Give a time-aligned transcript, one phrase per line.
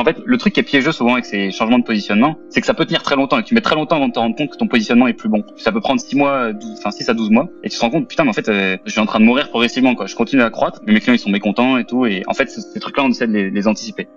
[0.00, 2.66] En fait, le truc qui est piégeux souvent avec ces changements de positionnement, c'est que
[2.66, 4.48] ça peut tenir très longtemps et tu mets très longtemps avant de te rendre compte
[4.48, 5.44] que ton positionnement est plus bon.
[5.58, 7.90] Ça peut prendre 6 mois, 12, enfin 6 à 12 mois et tu te rends
[7.90, 10.06] compte, putain, mais en fait, euh, je suis en train de mourir progressivement, quoi.
[10.06, 12.06] Je continue à croître, mais mes clients, ils sont mécontents et tout.
[12.06, 14.08] Et en fait, ces trucs-là, on essaie de les, anticiper.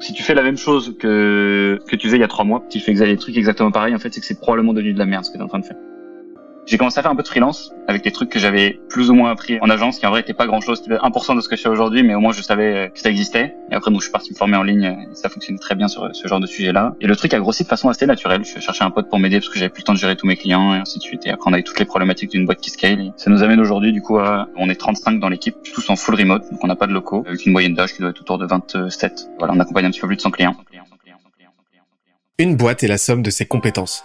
[0.00, 2.62] Si tu fais la même chose que, que tu faisais il y a 3 mois,
[2.68, 4.98] si tu fais des trucs exactement pareil, en fait, c'est que c'est probablement devenu de
[4.98, 5.78] la merde ce que tu es en train de faire.
[6.66, 9.14] J'ai commencé à faire un peu de freelance avec des trucs que j'avais plus ou
[9.14, 11.54] moins appris en agence, qui en vrai était pas grand chose, 1% de ce que
[11.54, 13.54] je fais aujourd'hui, mais au moins je savais que ça existait.
[13.70, 15.86] Et après, donc, je suis parti me former en ligne, et ça fonctionnait très bien
[15.86, 16.96] sur ce genre de sujet-là.
[17.00, 18.44] Et le truc a grossi de façon assez naturelle.
[18.44, 20.26] Je cherchais un pote pour m'aider parce que j'avais plus le temps de gérer tous
[20.26, 21.24] mes clients et ainsi de suite.
[21.26, 23.00] Et après, on avait toutes les problématiques d'une boîte qui scale.
[23.00, 25.94] Et ça nous amène aujourd'hui, du coup, à, on est 35 dans l'équipe, tous en
[25.94, 28.20] full remote, donc on n'a pas de locaux, avec une moyenne d'âge qui doit être
[28.20, 29.30] autour de 27.
[29.38, 30.56] Voilà, on accompagne un petit peu plus de 100 clients.
[32.38, 34.04] Une boîte est la somme de ses compétences.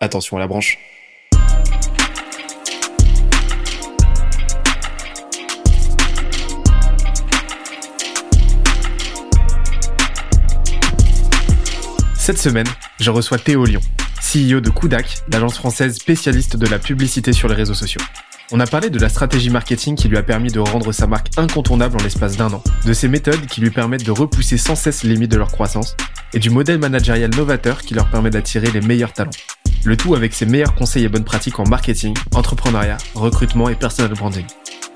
[0.00, 0.78] attention à la branche.
[12.16, 12.66] Cette semaine,
[13.00, 13.80] je reçois Théo Lyon,
[14.20, 18.02] CEO de Kudak, l'agence française spécialiste de la publicité sur les réseaux sociaux.
[18.50, 21.28] On a parlé de la stratégie marketing qui lui a permis de rendre sa marque
[21.36, 25.04] incontournable en l'espace d'un an, de ses méthodes qui lui permettent de repousser sans cesse
[25.04, 25.96] les limites de leur croissance,
[26.34, 29.30] et du modèle managérial novateur qui leur permet d'attirer les meilleurs talents.
[29.84, 34.12] Le tout avec ses meilleurs conseils et bonnes pratiques en marketing, entrepreneuriat, recrutement et personal
[34.12, 34.44] branding.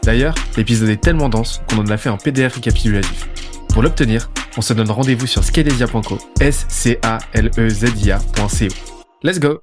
[0.02, 3.28] D'ailleurs, l'épisode est tellement dense qu'on en a fait un PDF récapitulatif.
[3.72, 8.10] Pour l'obtenir, on se donne rendez-vous sur scalesia.co, s c a l e z i
[8.10, 8.74] a.co.
[9.22, 9.60] Let's go.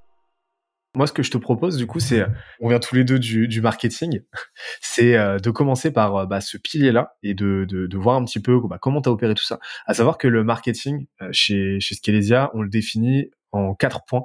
[0.95, 2.25] Moi, ce que je te propose, du coup, c'est,
[2.59, 4.21] on vient tous les deux du, marketing,
[4.81, 8.39] c'est euh, de commencer par euh, bah, ce pilier-là et de, de, voir un petit
[8.41, 9.59] peu bah, comment tu as opéré tout ça.
[9.85, 14.23] À savoir que le marketing euh, chez, chez Scalesia, on le définit en quatre points.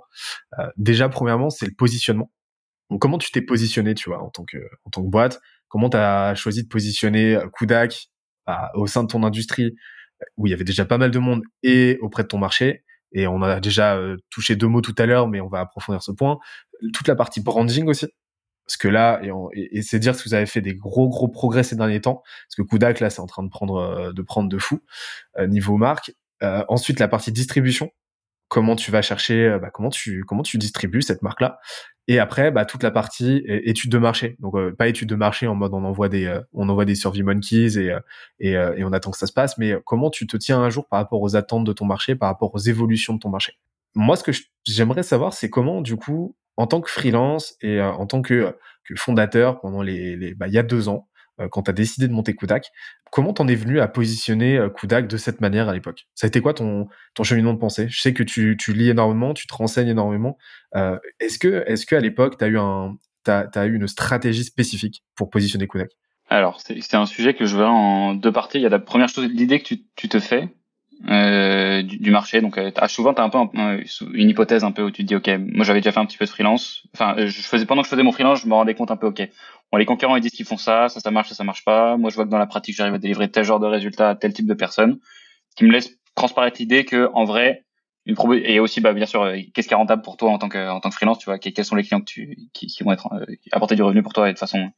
[0.77, 2.31] déjà, premièrement, c'est le positionnement.
[2.91, 5.41] Donc, comment tu t'es positionné, tu vois, en tant que, en tant que boîte?
[5.69, 8.11] Comment tu as choisi de positionner Kudak
[8.47, 9.75] bah, au sein de ton industrie
[10.37, 12.85] où il y avait déjà pas mal de monde et auprès de ton marché?
[13.15, 16.03] Et on a déjà euh, touché deux mots tout à l'heure, mais on va approfondir
[16.03, 16.39] ce point.
[16.93, 18.06] Toute la partie branding aussi.
[18.67, 19.21] Parce que là,
[19.53, 22.23] et, c'est dire que vous avez fait des gros gros progrès ces derniers temps.
[22.49, 24.81] Parce que Kudak là, c'est en train de prendre euh, de prendre de fou
[25.39, 26.12] euh, niveau marque.
[26.69, 27.91] ensuite, la partie distribution
[28.54, 31.59] comment tu vas chercher, euh, bah, comment tu comment tu distribues cette marque-là.
[32.06, 34.37] Et après, bah, toute la partie étude de marché.
[34.38, 36.94] Donc euh, pas étude de marché en mode on envoie des euh, on envoie des
[36.94, 37.93] survey monkeys et,
[38.38, 40.87] et, et on attend que ça se passe, mais comment tu te tiens un jour
[40.88, 43.54] par rapport aux attentes de ton marché, par rapport aux évolutions de ton marché.
[43.97, 44.32] Moi, ce que
[44.64, 48.94] j'aimerais savoir, c'est comment du coup, en tant que freelance et en tant que, que
[48.97, 51.13] fondateur pendant les, les bah, il y a deux ans, euh,
[51.50, 52.71] quand tu as décidé de monter Kudak.
[53.11, 56.06] Comment t'en es venu à positionner euh, Kudak de cette manière à l'époque?
[56.15, 57.87] Ça a été quoi ton, ton cheminement de pensée?
[57.89, 60.37] Je sais que tu, tu lis énormément, tu te renseignes énormément.
[60.75, 64.44] Euh, est-ce que, est-ce qu'à l'époque, tu as eu un, t'as, as eu une stratégie
[64.44, 65.91] spécifique pour positionner Kudak?
[66.28, 68.59] Alors, c'est, un sujet que je verrai en deux parties.
[68.59, 70.49] Il y a la première chose, l'idée que tu, tu te fais
[71.09, 72.41] euh, du, du, marché.
[72.41, 73.38] Donc, euh, souvent, tu as un peu
[74.12, 76.19] une hypothèse un peu où tu te dis, OK, moi j'avais déjà fait un petit
[76.19, 76.87] peu de freelance.
[76.94, 79.06] Enfin, je faisais pendant que je faisais mon freelance, je me rendais compte un peu,
[79.06, 79.22] OK,
[79.78, 81.97] les concurrents ils disent qu'ils font ça, ça ça marche, ça ça marche pas.
[81.97, 84.15] Moi je vois que dans la pratique j'arrive à délivrer tel genre de résultat à
[84.15, 84.99] tel type de personne,
[85.56, 87.65] qui me laisse transparaître l'idée que en vrai
[88.06, 90.49] une et aussi bah bien sûr euh, qu'est-ce qui est rentable pour toi en tant
[90.49, 92.84] que en tant que freelance, tu vois, quels sont les clients que tu qui, qui
[92.84, 94.71] vont être euh, apporter du revenu pour toi et de façon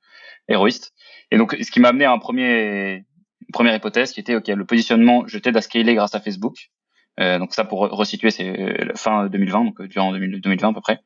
[0.48, 0.92] héroïste.
[1.30, 3.04] Et donc ce qui m'a amené à un premier
[3.52, 5.58] première hypothèse qui était ok le positionnement je t'aide
[5.94, 6.70] grâce à Facebook.
[7.18, 11.00] Euh, donc ça pour resituer c'est fin 2020 donc durant 2020 à peu près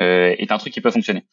[0.00, 1.26] euh, est un truc qui peut fonctionner.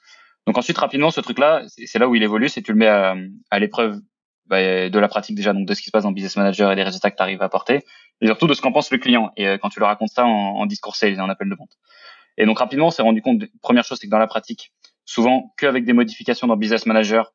[0.46, 3.16] Donc ensuite, rapidement, ce truc-là, c'est là où il évolue, c'est tu le mets à,
[3.52, 4.00] à l'épreuve
[4.46, 6.76] bah, de la pratique déjà, donc de ce qui se passe dans Business Manager et
[6.76, 7.84] des résultats que tu arrives à apporter,
[8.22, 9.32] et surtout de ce qu'en pense le client.
[9.38, 11.56] Et euh, quand tu le racontes ça en, en discours sales et en appel de
[11.56, 11.78] vente.
[12.38, 14.74] Et donc rapidement, on s'est rendu compte, première chose, c'est que dans la pratique,
[15.06, 17.34] souvent qu'avec des modifications dans Business Manager,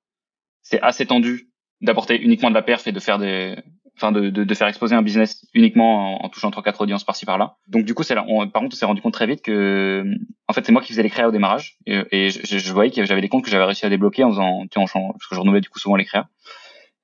[0.62, 1.50] c'est assez tendu
[1.82, 3.56] d'apporter uniquement de la perf et de faire des,
[3.96, 7.26] enfin de, de, de, faire exposer un business uniquement en, touchant trois quatre audiences par-ci
[7.26, 7.56] par-là.
[7.68, 10.04] Donc du coup, c'est là, on, par contre, on s'est rendu compte très vite que,
[10.48, 12.90] en fait, c'est moi qui faisais les créas au démarrage et, et je, je, voyais
[12.90, 15.34] que j'avais des comptes que j'avais réussi à débloquer en faisant, tu en parce que
[15.34, 16.28] je renouvelais du coup souvent les créas.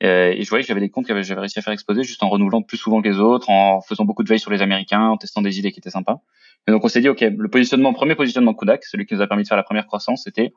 [0.05, 2.23] Euh, et je voyais que j'avais des comptes que j'avais réussi à faire exposer juste
[2.23, 5.09] en renouvelant plus souvent que les autres, en faisant beaucoup de veille sur les Américains,
[5.09, 6.21] en testant des idées qui étaient sympas.
[6.69, 9.27] Et donc on s'est dit, ok, le positionnement, premier positionnement Kodak, celui qui nous a
[9.27, 10.53] permis de faire la première croissance, c'était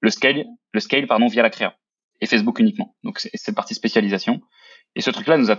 [0.00, 1.74] le scale, le scale pardon via la créa
[2.20, 2.96] et Facebook uniquement.
[3.04, 4.40] Donc c'est cette partie spécialisation.
[4.94, 5.56] Et ce truc-là nous a,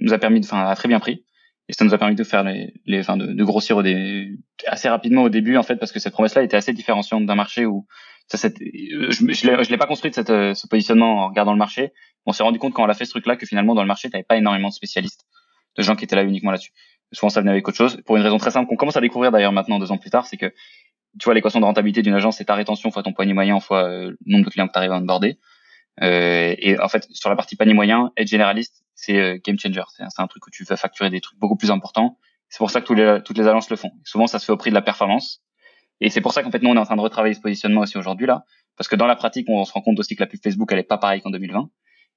[0.00, 1.24] nous a permis, enfin, a très bien pris.
[1.68, 3.82] Et ça nous a permis de faire les, les enfin de, de grossir au
[4.66, 7.64] assez rapidement au début en fait parce que cette promesse-là était assez différenciante d'un marché
[7.64, 7.86] où
[8.26, 11.92] ça, je, je l'ai pas construit cette, ce positionnement en regardant le marché.
[12.26, 14.10] On s'est rendu compte quand on a fait ce truc-là que finalement dans le marché,
[14.10, 15.26] t'avais pas énormément de spécialistes,
[15.76, 16.72] de gens qui étaient là uniquement là-dessus.
[17.12, 18.00] Souvent ça venait avec autre chose.
[18.04, 20.26] Pour une raison très simple qu'on commence à découvrir d'ailleurs maintenant deux ans plus tard,
[20.26, 20.52] c'est que
[21.18, 23.84] tu vois l'équation de rentabilité d'une agence, c'est ta rétention fois ton panier moyen fois
[23.84, 25.38] euh, le nombre de clients que tu arrives à onboarder.
[26.02, 29.82] Euh, et en fait, sur la partie panier moyen, être généraliste, c'est euh, game changer.
[29.88, 32.18] C'est un truc où tu vas facturer des trucs beaucoup plus importants.
[32.48, 33.92] C'est pour ça que tous les, toutes les agences le font.
[34.04, 35.42] souvent, ça se fait au prix de la performance.
[36.00, 37.82] Et c'est pour ça qu'en fait, nous, on est en train de retravailler ce positionnement
[37.82, 38.44] aussi aujourd'hui là,
[38.76, 40.78] parce que dans la pratique, on se rend compte aussi que la pub Facebook, elle
[40.78, 41.68] est pas pareille qu'en 2020.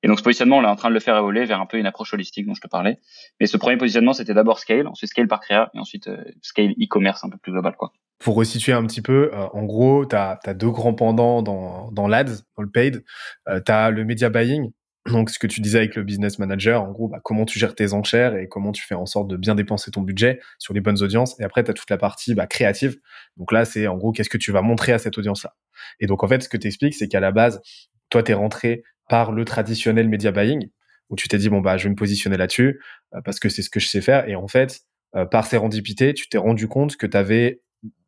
[0.03, 1.77] Et donc ce positionnement, on est en train de le faire évoluer vers un peu
[1.77, 2.99] une approche holistique dont je te parlais.
[3.39, 6.71] Mais ce premier positionnement, c'était d'abord scale, ensuite scale par créa, et ensuite euh, scale
[6.71, 7.93] e-commerce un peu plus global, quoi.
[8.19, 12.07] Pour resituer un petit peu, euh, en gros, tu as, deux grands pendants dans, dans
[12.07, 13.03] l'ADS, dans le paid.
[13.49, 14.71] Euh, tu as le media buying,
[15.11, 17.75] donc ce que tu disais avec le business manager, en gros, bah, comment tu gères
[17.75, 20.79] tes enchères et comment tu fais en sorte de bien dépenser ton budget sur les
[20.79, 21.37] bonnes audiences.
[21.41, 22.97] Et après, tu as toute la partie bah, créative.
[23.35, 25.55] Donc là, c'est en gros, qu'est-ce que tu vas montrer à cette audience-là.
[25.99, 27.61] Et donc, en fait, ce que tu expliques, c'est qu'à la base,
[28.09, 30.69] toi, tu es rentré par le traditionnel media buying,
[31.09, 32.79] où tu t'es dit, bon, bah, je vais me positionner là-dessus,
[33.13, 34.29] euh, parce que c'est ce que je sais faire.
[34.29, 34.81] Et en fait,
[35.15, 37.59] euh, par sérendipité, tu t'es rendu compte que tu avais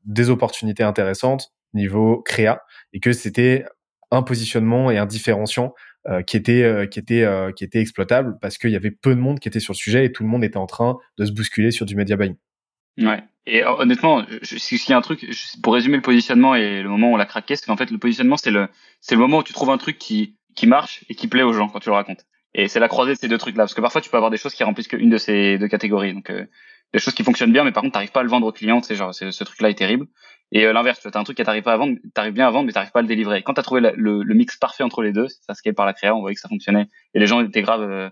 [0.06, 2.62] des opportunités intéressantes niveau créa,
[2.94, 3.66] et que c'était
[4.12, 5.74] un positionnement et un différenciant
[6.08, 9.40] euh, qui était qui était qui était exploitable parce qu'il y avait peu de monde
[9.40, 11.72] qui était sur le sujet et tout le monde était en train de se bousculer
[11.72, 12.36] sur du media buying.
[12.98, 13.22] Ouais.
[13.48, 15.28] Et honnêtement, s'il y a un truc,
[15.62, 17.98] pour résumer le positionnement et le moment où on l'a craqué, c'est qu'en fait le
[17.98, 18.70] positionnement c'est le
[19.02, 21.54] c'est le moment où tu trouves un truc qui qui marche et qui plaît aux
[21.54, 22.26] gens quand tu le racontes.
[22.54, 24.38] Et c'est la croisée de ces deux trucs-là, parce que parfois tu peux avoir des
[24.38, 26.14] choses qui remplissent qu'une de ces deux catégories.
[26.14, 26.46] Donc euh,
[26.94, 28.82] des choses qui fonctionnent bien, mais par contre t'arrives pas à le vendre au client,
[28.82, 30.08] tu sais, genre ce truc-là est terrible.
[30.52, 32.52] Et euh, l'inverse, tu as un truc qui t'arrive pas à vendre, t'arrives bien à
[32.52, 33.42] vendre, mais t'arrives pas à le délivrer.
[33.44, 36.22] quand t'as trouvé le, mix parfait entre les deux, ça scale par la créa, on
[36.22, 38.10] voyait que ça fonctionnait, et les gens étaient grave euh,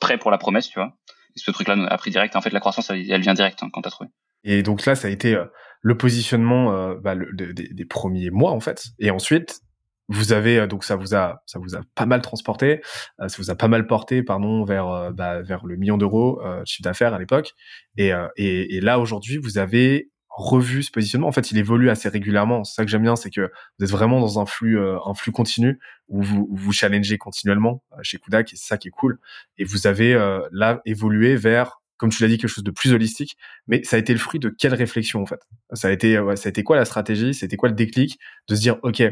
[0.00, 0.96] prêts pour la promesse, tu vois.
[1.36, 2.34] Et ce truc-là a pris direct.
[2.34, 4.10] En fait, la croissance, elle, vient direct hein, quand t'as trouvé.
[4.44, 5.36] Et donc là, ça a été
[5.82, 8.86] le positionnement bah, des, premiers mois en fait.
[8.98, 9.60] Et ensuite,
[10.08, 12.80] vous avez euh, donc ça vous a ça vous a pas mal transporté,
[13.20, 16.40] euh, ça vous a pas mal porté pardon vers euh, bah, vers le million d'euros
[16.42, 17.52] de chiffre d'affaires à l'époque
[17.96, 21.28] et, et, et là aujourd'hui vous avez revu ce positionnement.
[21.28, 22.62] En fait, il évolue assez régulièrement.
[22.62, 25.32] C'est ça que j'aime bien, c'est que vous êtes vraiment dans un flux, un flux
[25.32, 25.78] continu
[26.08, 29.18] où vous vous challengez continuellement chez Kudak et c'est ça qui est cool.
[29.56, 30.14] Et vous avez
[30.52, 33.38] là évolué vers, comme tu l'as dit, quelque chose de plus holistique.
[33.66, 35.40] Mais ça a été le fruit de quelle réflexion en fait?
[35.72, 37.32] Ça a été, ça a été quoi la stratégie?
[37.32, 38.18] C'était quoi le déclic?
[38.48, 39.02] De se dire, ok,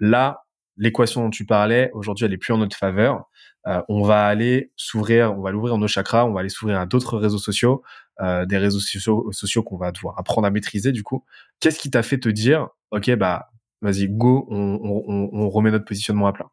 [0.00, 0.44] Là,
[0.76, 3.24] l'équation dont tu parlais, aujourd'hui, elle est plus en notre faveur.
[3.66, 6.80] Euh, on va aller s'ouvrir, on va l'ouvrir en nos chakras, on va aller s'ouvrir
[6.80, 7.82] à d'autres réseaux sociaux,
[8.20, 11.24] euh, des réseaux sociaux, qu'on va devoir apprendre à maîtriser du coup.
[11.60, 13.50] Qu'est-ce qui t'a fait te dire, ok, bah,
[13.82, 16.50] vas-y, go, on, remet notre positionnement à plat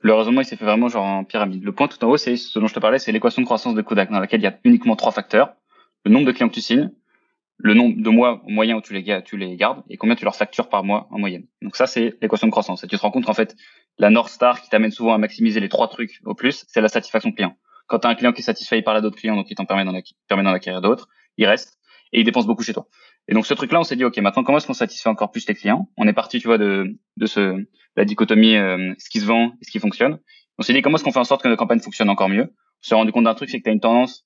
[0.00, 1.64] Le raisonnement, il s'est fait vraiment genre en pyramide.
[1.64, 3.74] Le point tout en haut, c'est ce dont je te parlais, c'est l'équation de croissance
[3.74, 5.54] de Kodak, dans laquelle il y a uniquement trois facteurs.
[6.04, 6.90] Le nombre de clients que tu signes,
[7.62, 10.34] le nombre de mois moyen où tu les, tu les gardes et combien tu leur
[10.34, 11.46] factures par mois en moyenne.
[11.62, 12.84] Donc ça, c'est l'équation de croissance.
[12.84, 13.54] Et tu te rends compte qu'en fait,
[13.98, 16.88] la North Star qui t'amène souvent à maximiser les trois trucs au plus, c'est la
[16.88, 17.56] satisfaction client.
[17.86, 19.84] Quand tu as un client qui est satisfait, par d'autres clients, donc il t'en permet
[19.84, 21.78] d'en acquérir d'autres, il reste
[22.12, 22.86] et il dépense beaucoup chez toi.
[23.28, 25.44] Et donc ce truc-là, on s'est dit, ok, maintenant comment est-ce qu'on satisfait encore plus
[25.44, 25.90] tes clients?
[25.96, 27.64] On est parti, tu vois, de, de ce,
[27.96, 30.18] la dichotomie euh, ce qui se vend et ce qui fonctionne.
[30.58, 32.44] On s'est dit comment est-ce qu'on fait en sorte que nos campagnes fonctionnent encore mieux?
[32.44, 34.24] On s'est rendu compte d'un truc, c'est que tu as une tendance.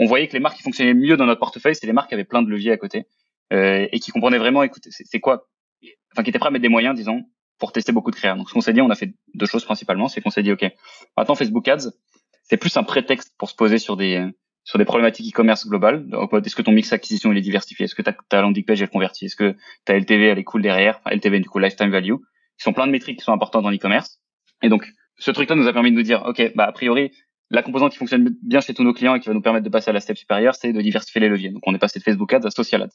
[0.00, 2.14] On voyait que les marques qui fonctionnaient mieux dans notre portefeuille, c'est les marques qui
[2.14, 3.04] avaient plein de leviers à côté
[3.52, 5.46] euh, et qui comprenait vraiment, écoute, c'est quoi,
[6.12, 7.22] enfin qui était prêt à mettre des moyens, disons,
[7.58, 8.34] pour tester beaucoup de créa.
[8.34, 10.52] Donc ce qu'on s'est dit, on a fait deux choses principalement, c'est qu'on s'est dit,
[10.52, 10.64] ok,
[11.18, 11.90] maintenant Facebook Ads,
[12.44, 14.26] c'est plus un prétexte pour se poser sur des
[14.64, 16.06] sur des problématiques e-commerce globales.
[16.44, 17.84] Est-ce que ton mix acquisition il est diversifié?
[17.84, 19.26] Est-ce que ta, ta landing page elle convertit?
[19.26, 21.00] Est-ce que ta LTV elle est cool derrière?
[21.10, 24.20] LTV du coup lifetime value, qui sont plein de métriques qui sont importantes dans l'e-commerce.
[24.62, 27.12] Et donc ce truc-là nous a permis de nous dire, ok, bah a priori
[27.50, 29.70] la composante qui fonctionne bien chez tous nos clients et qui va nous permettre de
[29.70, 31.50] passer à la step supérieure, c'est de diversifier les leviers.
[31.50, 32.94] Donc on est passé de Facebook Ads à Social Ads.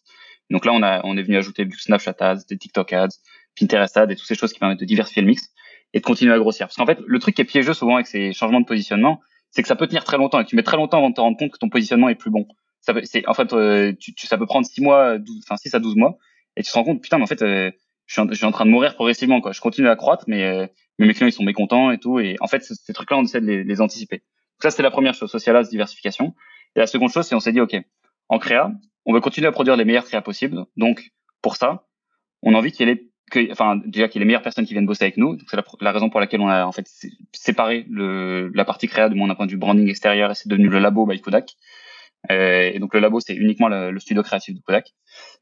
[0.50, 3.18] Donc là, on, a, on est venu ajouter du Snapchat Ads, des TikTok Ads,
[3.60, 5.50] Pinterest Ads et toutes ces choses qui permettent de diversifier le mix
[5.94, 6.68] et de continuer à grossir.
[6.68, 9.20] Parce qu'en fait, le truc qui est piégeux souvent avec ces changements de positionnement,
[9.52, 11.22] c'est que ça peut tenir très longtemps et tu mets très longtemps avant de te
[11.22, 12.48] rendre compte que ton positionnement est plus bon.
[12.82, 15.74] Ça peut, c'est, en fait, euh, tu, ça peut prendre 6 mois, 12, enfin 6
[15.76, 16.18] à 12 mois
[16.56, 17.72] et tu te rends compte, putain, mais en fait, euh,
[18.06, 19.42] je, suis en, je, train de mourir progressivement.
[19.42, 19.52] Quoi.
[19.52, 20.68] Je continue à croître, mais, euh,
[21.00, 22.20] mes clients ils sont mécontents et tout.
[22.20, 24.24] Et en fait, ces trucs-là, on essaie de les anticiper.
[24.62, 26.34] Ça, c'était la première chose, social ads, diversification.
[26.76, 27.76] Et la seconde chose, c'est on s'est dit, OK,
[28.30, 28.72] en créa,
[29.06, 30.66] on veut continuer à produire les meilleures créas possibles.
[30.78, 31.86] Donc, pour ça,
[32.42, 34.74] on a envie qu'il y ait les, enfin, déjà qu'il ait les meilleures personnes qui
[34.74, 35.38] viennent bosser avec nous.
[35.48, 36.88] C'est la, raison pour laquelle on a, en fait,
[37.34, 40.70] séparé le, la partie créa de mon point de vue branding extérieur et c'est devenu
[40.70, 41.56] le labo by Kodak.
[42.32, 44.94] Euh, et donc, le labo, c'est uniquement le, studio créatif de Kodak.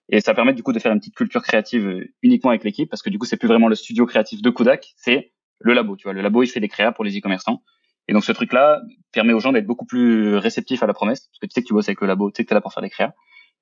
[0.09, 3.01] Et ça permet, du coup, de faire une petite culture créative uniquement avec l'équipe parce
[3.01, 6.03] que, du coup, c'est plus vraiment le studio créatif de Kodak, c'est le labo, tu
[6.03, 6.13] vois.
[6.13, 7.63] Le labo, il fait des créas pour les e-commerçants.
[8.07, 8.81] Et donc ce truc-là
[9.11, 11.67] permet aux gens d'être beaucoup plus réceptifs à la promesse, parce que tu sais que
[11.67, 13.13] tu bosses avec le labo, tu sais que tu es là pour faire des créas.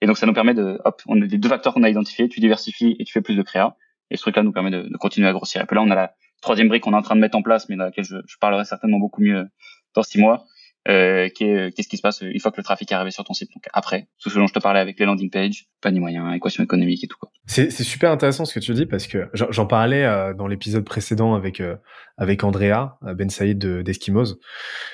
[0.02, 2.28] Et donc ça nous permet de, hop, on a les deux facteurs qu'on a identifiés,
[2.28, 3.76] tu diversifies et tu fais plus de créa.
[4.10, 5.62] Et ce truc-là nous permet de, continuer à grossir.
[5.62, 7.44] Et puis là, on a la troisième brique qu'on est en train de mettre en
[7.44, 9.48] place, mais dans laquelle je parlerai certainement beaucoup mieux
[9.94, 10.46] dans six mois,
[10.88, 12.22] euh, qu'est-ce qui se passe?
[12.22, 13.50] Une fois que le trafic est arrivé sur ton site.
[13.54, 16.64] Donc après, tout ce dont je te parlais avec les landing pages, panier moyen, équation
[16.64, 17.18] économique et tout.
[17.46, 21.36] C'est super intéressant ce que tu dis parce que j'en parlais euh, dans l'épisode précédent
[21.36, 21.76] avec euh,
[22.18, 24.38] avec Andrea euh, Ben Saïd d'Eskimos.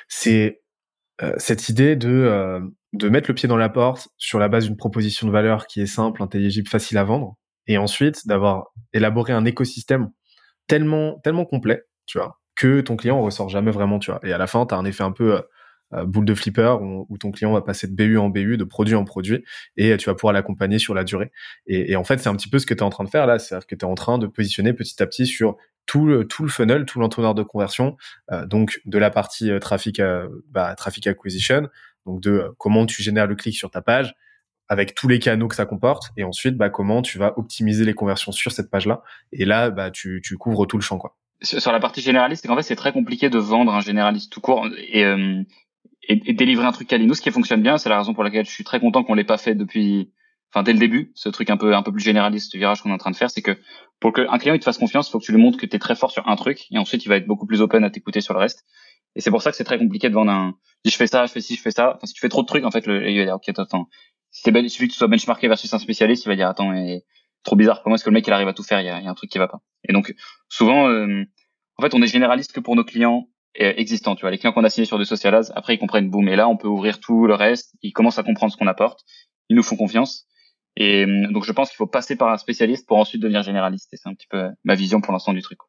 [0.07, 0.61] C'est
[1.37, 2.61] cette idée de
[2.93, 5.81] de mettre le pied dans la porte sur la base d'une proposition de valeur qui
[5.81, 10.09] est simple, intelligible, facile à vendre, et ensuite d'avoir élaboré un écosystème
[10.67, 14.19] tellement tellement complet, tu vois, que ton client ressort jamais vraiment, tu vois.
[14.23, 15.41] Et à la fin, tu as un effet un peu euh,
[16.05, 19.05] boule de flipper où, ton client va passer de BU en BU, de produit en
[19.05, 19.43] produit,
[19.77, 21.31] et tu vas pouvoir l'accompagner sur la durée.
[21.65, 23.25] Et, en fait, c'est un petit peu ce que tu es en train de faire
[23.25, 26.27] là, c'est-à-dire que tu es en train de positionner petit à petit sur tout le,
[26.27, 27.95] tout le funnel, tout l'entonnoir de conversion,
[28.31, 30.01] euh, donc de la partie euh, traffic,
[30.49, 31.69] bah, traffic acquisition,
[32.05, 34.13] donc de comment tu génères le clic sur ta page,
[34.67, 37.93] avec tous les canaux que ça comporte, et ensuite bah, comment tu vas optimiser les
[37.93, 39.01] conversions sur cette page-là.
[39.31, 40.97] Et là, bah, tu, tu couvres tout le champ.
[40.97, 44.31] quoi sur la partie généraliste, c'est qu'en fait c'est très compliqué de vendre un généraliste
[44.31, 45.05] tout court et
[46.07, 47.05] et, délivrer un truc quali.
[47.05, 49.13] Nous, ce qui fonctionne bien, c'est la raison pour laquelle je suis très content qu'on
[49.13, 50.11] l'ait pas fait depuis,
[50.51, 52.89] enfin dès le début, ce truc un peu un peu plus généraliste, ce virage qu'on
[52.89, 53.57] est en train de faire, c'est que
[53.99, 55.75] pour qu'un client il te fasse confiance, il faut que tu lui montres que tu
[55.75, 57.89] es très fort sur un truc, et ensuite il va être beaucoup plus open à
[57.89, 58.65] t'écouter sur le reste.
[59.15, 60.55] Et c'est pour ça que c'est très compliqué de vendre un.
[60.85, 61.95] Si je fais ça, je fais ci, je fais ça.
[61.95, 63.89] Enfin, si tu fais trop de trucs, en fait, le, il va dire ok, attends.
[64.29, 67.03] Si il suffit que tu sois benchmarké versus un spécialiste, il va dire attends, mais
[67.43, 67.81] trop bizarre.
[67.81, 68.79] Comment est-ce que le mec il arrive à tout faire?
[68.81, 69.61] Il y a, y a, un truc qui va pas.
[69.89, 70.13] Et donc
[70.49, 71.23] souvent, euh,
[71.77, 74.15] en fait, on est généraliste que pour nos clients existants.
[74.15, 76.27] Tu vois, les clients qu'on a signés sur de social ads, après ils comprennent boum,
[76.29, 77.75] et là on peut ouvrir tout le reste.
[77.81, 79.01] Ils commencent à comprendre ce qu'on apporte.
[79.49, 80.27] Ils nous font confiance.
[80.75, 83.93] Et hum, donc je pense qu'il faut passer par un spécialiste pour ensuite devenir généraliste.
[83.93, 85.59] Et c'est un petit peu ma vision pour l'instant du truc.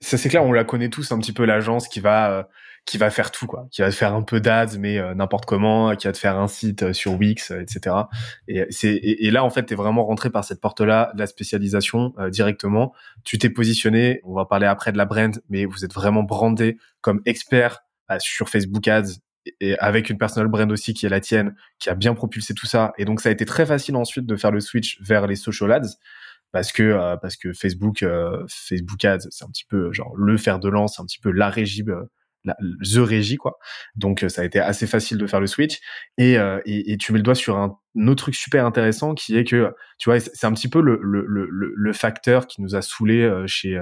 [0.00, 2.42] Ça c'est clair, on la connaît tous un petit peu l'agence qui va euh,
[2.84, 5.96] qui va faire tout quoi, qui va faire un peu d'ads mais euh, n'importe comment,
[5.96, 7.96] qui va te faire un site euh, sur Wix, etc.
[8.46, 11.26] Et c'est et, là en fait t'es vraiment rentré par cette porte là, de la
[11.26, 12.92] spécialisation directement.
[13.24, 16.76] Tu t'es positionné, on va parler après de la brand, mais vous êtes vraiment brandé
[17.00, 17.80] comme expert
[18.18, 19.18] sur Facebook Ads
[19.60, 22.66] et avec une personal brand aussi qui est la tienne, qui a bien propulsé tout
[22.66, 22.92] ça.
[22.98, 25.72] Et donc ça a été très facile ensuite de faire le switch vers les social
[25.72, 25.96] ads
[26.52, 30.36] parce que euh, parce que Facebook euh, Facebook Ads c'est un petit peu genre le
[30.36, 32.04] fer de lance, un petit peu la régie euh,
[32.44, 33.58] la, the régie quoi.
[33.96, 35.80] Donc ça a été assez facile de faire le switch.
[36.16, 36.34] Et,
[36.64, 39.74] et, et tu mets le doigt sur un, autre truc super intéressant qui est que
[39.98, 43.28] tu vois c'est un petit peu le, le, le, le facteur qui nous a saoulé
[43.46, 43.76] chez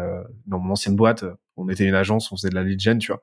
[0.47, 1.27] dans mon ancienne boîte.
[1.57, 3.23] On était une agence on faisait de la lead gen tu vois.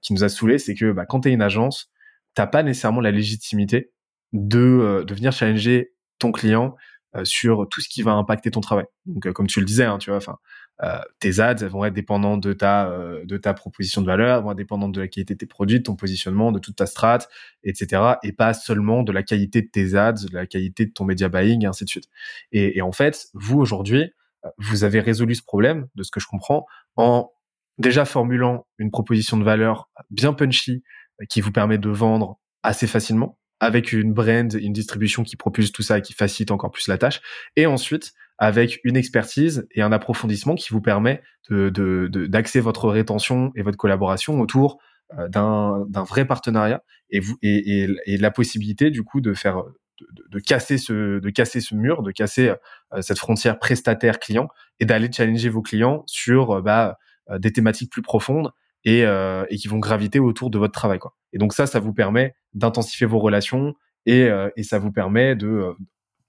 [0.00, 1.90] Qui nous a saoulé c'est que bah, quand t'es une agence
[2.34, 3.90] t'as pas nécessairement la légitimité
[4.32, 6.76] de de venir challenger ton client euh,
[7.24, 8.86] sur tout ce qui va impacter ton travail.
[9.06, 10.38] Donc, euh, comme tu le disais, hein, tu vois, enfin,
[10.82, 12.92] euh, tes ads vont être dépendantes de ta
[13.24, 15.84] de ta proposition de valeur, vont être dépendantes de la qualité de tes produits, de
[15.84, 17.20] ton positionnement, de toute ta strat,
[17.64, 18.02] etc.
[18.22, 21.28] Et pas seulement de la qualité de tes ads, de la qualité de ton media
[21.28, 22.08] buying, et ainsi de suite.
[22.52, 24.12] Et, et en fait, vous aujourd'hui,
[24.58, 27.30] vous avez résolu ce problème, de ce que je comprends, en
[27.78, 30.82] déjà formulant une proposition de valeur bien punchy
[31.28, 35.82] qui vous permet de vendre assez facilement avec une brand, une distribution qui propulse tout
[35.82, 37.20] ça et qui facilite encore plus la tâche.
[37.56, 43.52] Et ensuite, avec une expertise et un approfondissement qui vous permet de, d'axer votre rétention
[43.56, 44.78] et votre collaboration autour
[45.18, 49.62] euh, d'un, vrai partenariat et, vous, et, la possibilité du coup de faire
[50.00, 52.52] de, de, casser ce de casser mur, de casser
[52.92, 54.48] euh, cette frontière prestataire client
[54.78, 56.98] et d'aller challenger vos clients sur euh, bah,
[57.38, 58.52] des thématiques plus profondes
[58.84, 60.98] et, euh, et qui vont graviter autour de votre travail.
[60.98, 61.14] Quoi.
[61.32, 63.74] Et donc ça, ça vous permet d'intensifier vos relations
[64.06, 65.72] et, euh, et ça vous permet de, euh,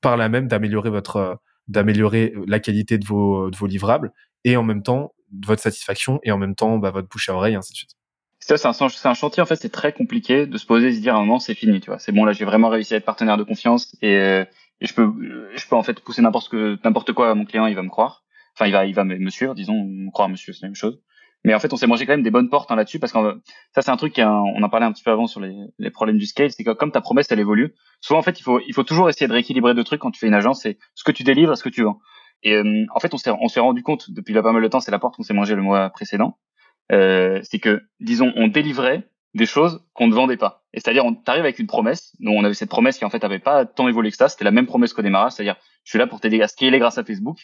[0.02, 4.12] par là même, d'améliorer votre, d'améliorer la qualité de vos, de vos livrables
[4.44, 5.14] et en même temps
[5.46, 7.92] votre satisfaction et en même temps bah, votre bouche à oreille, ainsi de suite.
[8.40, 10.94] Ça, c'est un, c'est un chantier, en fait, c'est très compliqué de se poser et
[10.94, 12.00] se dire à un moment, c'est fini, tu vois.
[12.00, 15.12] C'est bon, là, j'ai vraiment réussi à être partenaire de confiance et, et je peux,
[15.56, 17.90] je peux en fait pousser n'importe que, n'importe quoi à mon client, il va me
[17.90, 18.24] croire.
[18.56, 21.00] Enfin, il va, il va me suivre, disons, me croire monsieur, c'est la même chose.
[21.46, 23.42] Mais en fait, on s'est mangé quand même des bonnes portes hein, là-dessus parce que
[23.74, 26.18] ça, c'est un truc qu'on en parlait un petit peu avant sur les, les problèmes
[26.18, 28.74] du scale, c'est que comme ta promesse, elle évolue, souvent en fait, il faut, il
[28.74, 31.12] faut toujours essayer de rééquilibrer deux trucs quand tu fais une agence, c'est ce que
[31.12, 32.00] tu délivres, ce que tu vends.
[32.44, 34.68] Et euh, en fait, on s'est, on s'est rendu compte depuis là pas mal de
[34.68, 36.38] temps, c'est la porte qu'on s'est mangé le mois précédent,
[36.92, 40.64] euh, c'est que, disons, on délivrait des choses qu'on ne vendait pas.
[40.74, 42.16] Et c'est-à-dire, on t'arrive avec une promesse.
[42.20, 44.30] Nous, on avait cette promesse qui en fait avait pas tant évolué que ça.
[44.30, 46.98] C'était la même promesse qu'au démarrage, c'est-à-dire, je suis là pour t'aider à scaler grâce
[46.98, 47.38] à Facebook.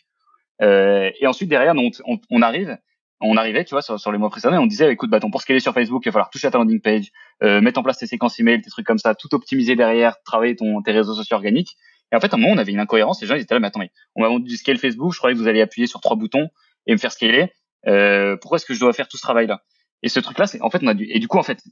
[0.62, 2.78] Euh, et ensuite derrière, on, arrive
[3.22, 5.60] on arrivait, tu vois, sur, sur les mois précédents, on disait, écoute, bah, pour scaler
[5.60, 7.12] sur Facebook, il va falloir toucher à ta landing page,
[7.43, 10.55] euh, mettre en place tes séquences email, tes trucs comme ça, tout optimiser derrière, travailler
[10.55, 11.75] ton, tes réseaux sociaux organiques.
[12.12, 13.22] Et en fait, à un moment, on avait une incohérence.
[13.22, 15.36] Les gens ils étaient là, mais attendez, on m'a vendu du scale Facebook, je croyais
[15.36, 16.50] que vous alliez appuyer sur trois boutons
[16.88, 17.51] et me faire scaler.
[17.88, 19.62] Euh, pourquoi est-ce que je dois faire tout ce travail-là?
[20.03, 21.63] Et ce truc-là, c'est en fait, on a dû, et du coup, en fait,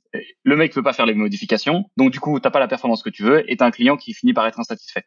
[0.44, 3.10] le mec peut pas faire les modifications, donc du coup, t'as pas la performance que
[3.10, 5.04] tu veux, et t'as un client qui finit par être insatisfait.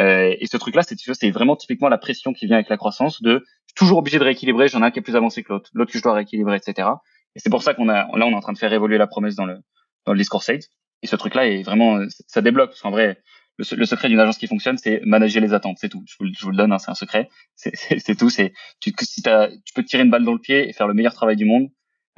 [0.00, 3.44] Euh, et ce truc-là, c'est vraiment typiquement la pression qui vient avec la croissance de
[3.74, 4.68] toujours obligé de rééquilibrer.
[4.68, 6.88] J'en ai un qui est plus avancé que l'autre, l'autre que je dois rééquilibrer, etc.
[7.34, 9.06] Et c'est pour ça qu'on a, là, on est en train de faire évoluer la
[9.06, 9.58] promesse dans le
[10.06, 10.60] dans le discours sales.
[11.02, 12.70] Et ce truc-là est vraiment, ça débloque.
[12.70, 13.20] Parce qu'en vrai,
[13.58, 16.04] le, secret d'une agence qui fonctionne, c'est manager les attentes, c'est tout.
[16.06, 17.28] Je vous, je vous le donne, hein, c'est un secret.
[17.54, 18.30] C'est tout.
[18.30, 21.14] C'est tu, si tu peux tirer une balle dans le pied et faire le meilleur
[21.14, 21.68] travail du monde.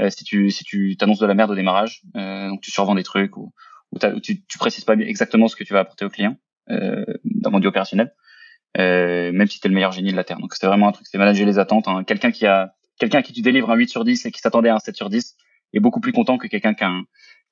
[0.01, 2.95] Euh, si tu si tu t'annonces de la merde au démarrage, euh, donc tu survends
[2.95, 3.53] des trucs ou,
[4.23, 8.13] tu, précises pas exactement ce que tu vas apporter au client euh, d'un point opérationnel,
[8.79, 10.39] euh, même si tu es le meilleur génie de la terre.
[10.39, 11.89] Donc c'est vraiment un truc, c'est manager les attentes.
[11.89, 12.05] Hein.
[12.05, 14.77] Quelqu'un qui a quelqu'un qui tu délivres un 8 sur 10 et qui s'attendait à
[14.77, 15.37] un 7 sur 10
[15.73, 17.03] est beaucoup plus content que quelqu'un qui a un,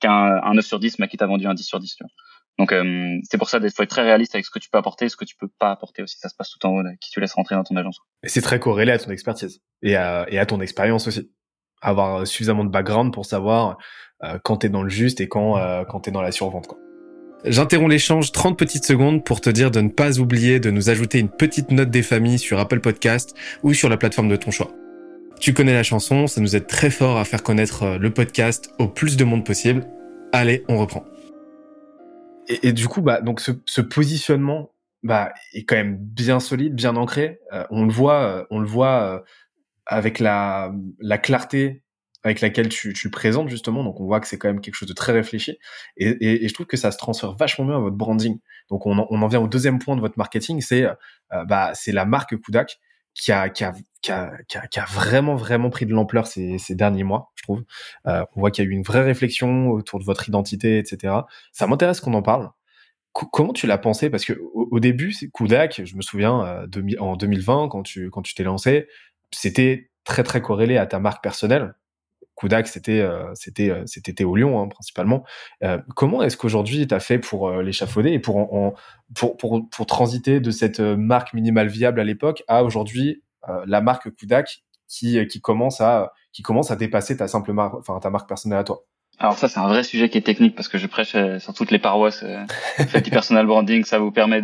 [0.00, 1.96] qui un, 9 sur 10 mais qui t'a vendu un 10 sur 10.
[1.96, 2.10] Tu vois.
[2.58, 4.78] Donc euh, c'est pour ça qu'il faut être très réaliste avec ce que tu peux
[4.78, 6.18] apporter et ce que tu peux pas apporter aussi.
[6.18, 8.00] Ça se passe tout en haut, qui tu laisses rentrer dans ton agence.
[8.22, 11.30] Et c'est très corrélé à ton expertise et à, et à ton expérience aussi.
[11.80, 13.78] Avoir suffisamment de background pour savoir
[14.24, 16.66] euh, quand t'es dans le juste et quand euh, quand t'es dans la survente.
[16.66, 16.78] Quoi.
[17.44, 21.20] J'interromps l'échange 30 petites secondes pour te dire de ne pas oublier de nous ajouter
[21.20, 24.72] une petite note des familles sur Apple Podcast ou sur la plateforme de ton choix.
[25.38, 28.74] Tu connais la chanson, ça nous aide très fort à faire connaître euh, le podcast
[28.80, 29.86] au plus de monde possible.
[30.32, 31.04] Allez, on reprend.
[32.48, 34.72] Et, du coup, bah, donc ce, positionnement,
[35.04, 37.38] bah, est quand même bien solide, bien ancré.
[37.52, 39.22] Euh, on le voit, euh, on le voit
[39.86, 41.82] avec la, la clarté
[42.24, 43.84] avec laquelle tu, tu présentes justement.
[43.84, 45.58] Donc on voit que c'est quand même quelque chose de très réfléchi.
[45.96, 48.38] Et, et, et, je trouve que ça se transfère vachement bien à votre branding.
[48.70, 51.72] Donc on en, on en vient au deuxième point de votre marketing, c'est euh, bah
[51.74, 52.78] c'est la marque Kudak
[53.18, 54.32] qui a, qui a, qui a,
[54.70, 57.64] qui a, vraiment vraiment pris de l'ampleur ces, ces derniers mois, je trouve.
[58.06, 61.14] Euh, on voit qu'il y a eu une vraie réflexion autour de votre identité, etc.
[61.52, 62.50] Ça m'intéresse qu'on en parle.
[63.12, 64.08] comment tu l'as pensé?
[64.10, 68.22] Parce que au, début, c'est Kudak, je me souviens, euh, en 2020, quand tu quand
[68.22, 68.88] tu t'es lancé,
[69.32, 71.74] c'était très très corrélé à ta marque personnelle.
[72.38, 75.24] Kudak, c'était euh, c'était euh, c'était Théo Lyon hein, principalement.
[75.64, 78.74] Euh, comment est-ce qu'aujourd'hui tu as fait pour l'échafauder et pour,
[79.14, 83.22] pour, pour transiter de cette marque minimale viable à l'époque à aujourd'hui
[83.66, 87.98] la marque Kudak qui qui commence à qui commence à dépasser ta simple marque enfin
[87.98, 88.84] ta marque personnelle à toi?
[89.18, 91.70] Alors ça c'est un vrai sujet qui est technique parce que je prêche sur toutes
[91.70, 92.24] les paroisses.
[93.02, 94.42] du personal branding, ça vous permet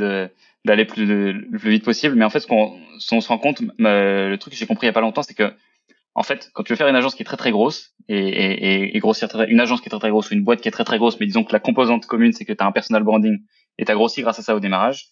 [0.64, 2.16] d'aller plus le plus vite possible.
[2.16, 2.76] Mais en fait, ce qu'on
[3.12, 5.34] on se rend compte, le truc que j'ai compris il y a pas longtemps, c'est
[5.34, 5.54] que
[6.14, 8.96] en fait, quand tu veux faire une agence qui est très très grosse et, et,
[8.96, 10.84] et grossir une agence qui est très très grosse ou une boîte qui est très
[10.84, 13.38] très grosse, mais disons que la composante commune c'est que tu as un personal branding
[13.78, 15.06] et tu as grossi grâce à ça au démarrage,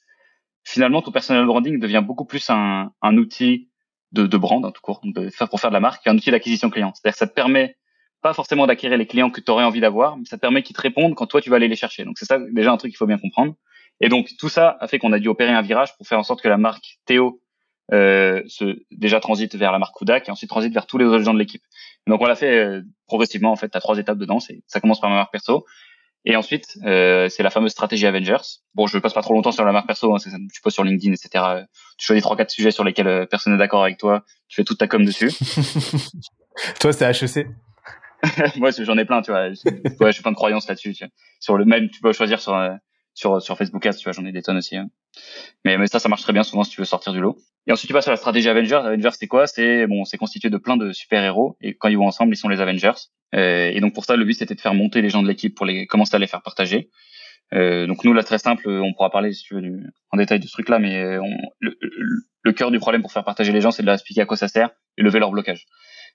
[0.64, 3.68] finalement ton personal branding devient beaucoup plus un, un outil
[4.12, 6.30] de, de brand, en tout court, de faire pour faire de la marque, qu'un outil
[6.30, 6.92] d'acquisition client.
[6.94, 7.76] C'est-à-dire que ça te permet
[8.20, 10.76] pas forcément d'acquérir les clients que tu aurais envie d'avoir, mais ça te permet qu'ils
[10.76, 12.04] te répondent quand toi tu vas aller les chercher.
[12.04, 13.54] Donc c'est ça déjà un truc qu'il faut bien comprendre.
[14.00, 16.22] Et donc tout ça a fait qu'on a dû opérer un virage pour faire en
[16.22, 17.41] sorte que la marque Théo
[17.92, 21.24] euh, se, déjà transite vers la marque Kudak et ensuite transite vers tous les autres
[21.24, 21.62] gens de l'équipe.
[22.06, 24.80] Donc on l'a fait euh, progressivement en fait, tu as trois étapes dedans, c'est ça
[24.80, 25.64] commence par ma marque perso
[26.24, 28.60] et ensuite euh, c'est la fameuse stratégie Avengers.
[28.74, 30.18] Bon, je passe pas trop longtemps sur la marque perso, hein,
[30.52, 31.66] tu poses sur LinkedIn, etc.
[31.98, 34.64] Tu choisis trois quatre sujets sur lesquels euh, personne n'est d'accord avec toi, tu fais
[34.64, 35.30] toute ta com dessus.
[36.80, 37.46] toi c'est HEC.
[38.56, 39.52] Moi j'en ai plein, tu vois.
[39.52, 39.60] Je,
[40.00, 40.94] ouais, suis plein de croyances là-dessus.
[41.40, 42.74] Sur le même, tu peux choisir sur euh,
[43.14, 44.76] sur sur Facebook Ads, tu vois, j'en ai des tonnes aussi.
[44.76, 44.88] Hein.
[45.64, 47.36] Mais, mais ça, ça marche très bien souvent si tu veux sortir du lot.
[47.66, 48.74] Et ensuite, tu passes à la stratégie Avengers.
[48.74, 49.46] Avengers, c'est quoi?
[49.46, 52.38] C'est bon, c'est constitué de plein de super héros et quand ils vont ensemble, ils
[52.38, 52.92] sont les Avengers.
[53.34, 55.54] Euh, et donc pour ça, le but c'était de faire monter les gens de l'équipe
[55.54, 56.90] pour les commencer à les faire partager.
[57.54, 60.40] Euh, donc nous là très simple, on pourra parler si tu veux du, en détail
[60.40, 61.76] de ce truc-là, mais euh, on, le,
[62.42, 64.36] le, cœur du problème pour faire partager les gens, c'est de leur expliquer à quoi
[64.36, 65.66] ça sert et lever leur blocage.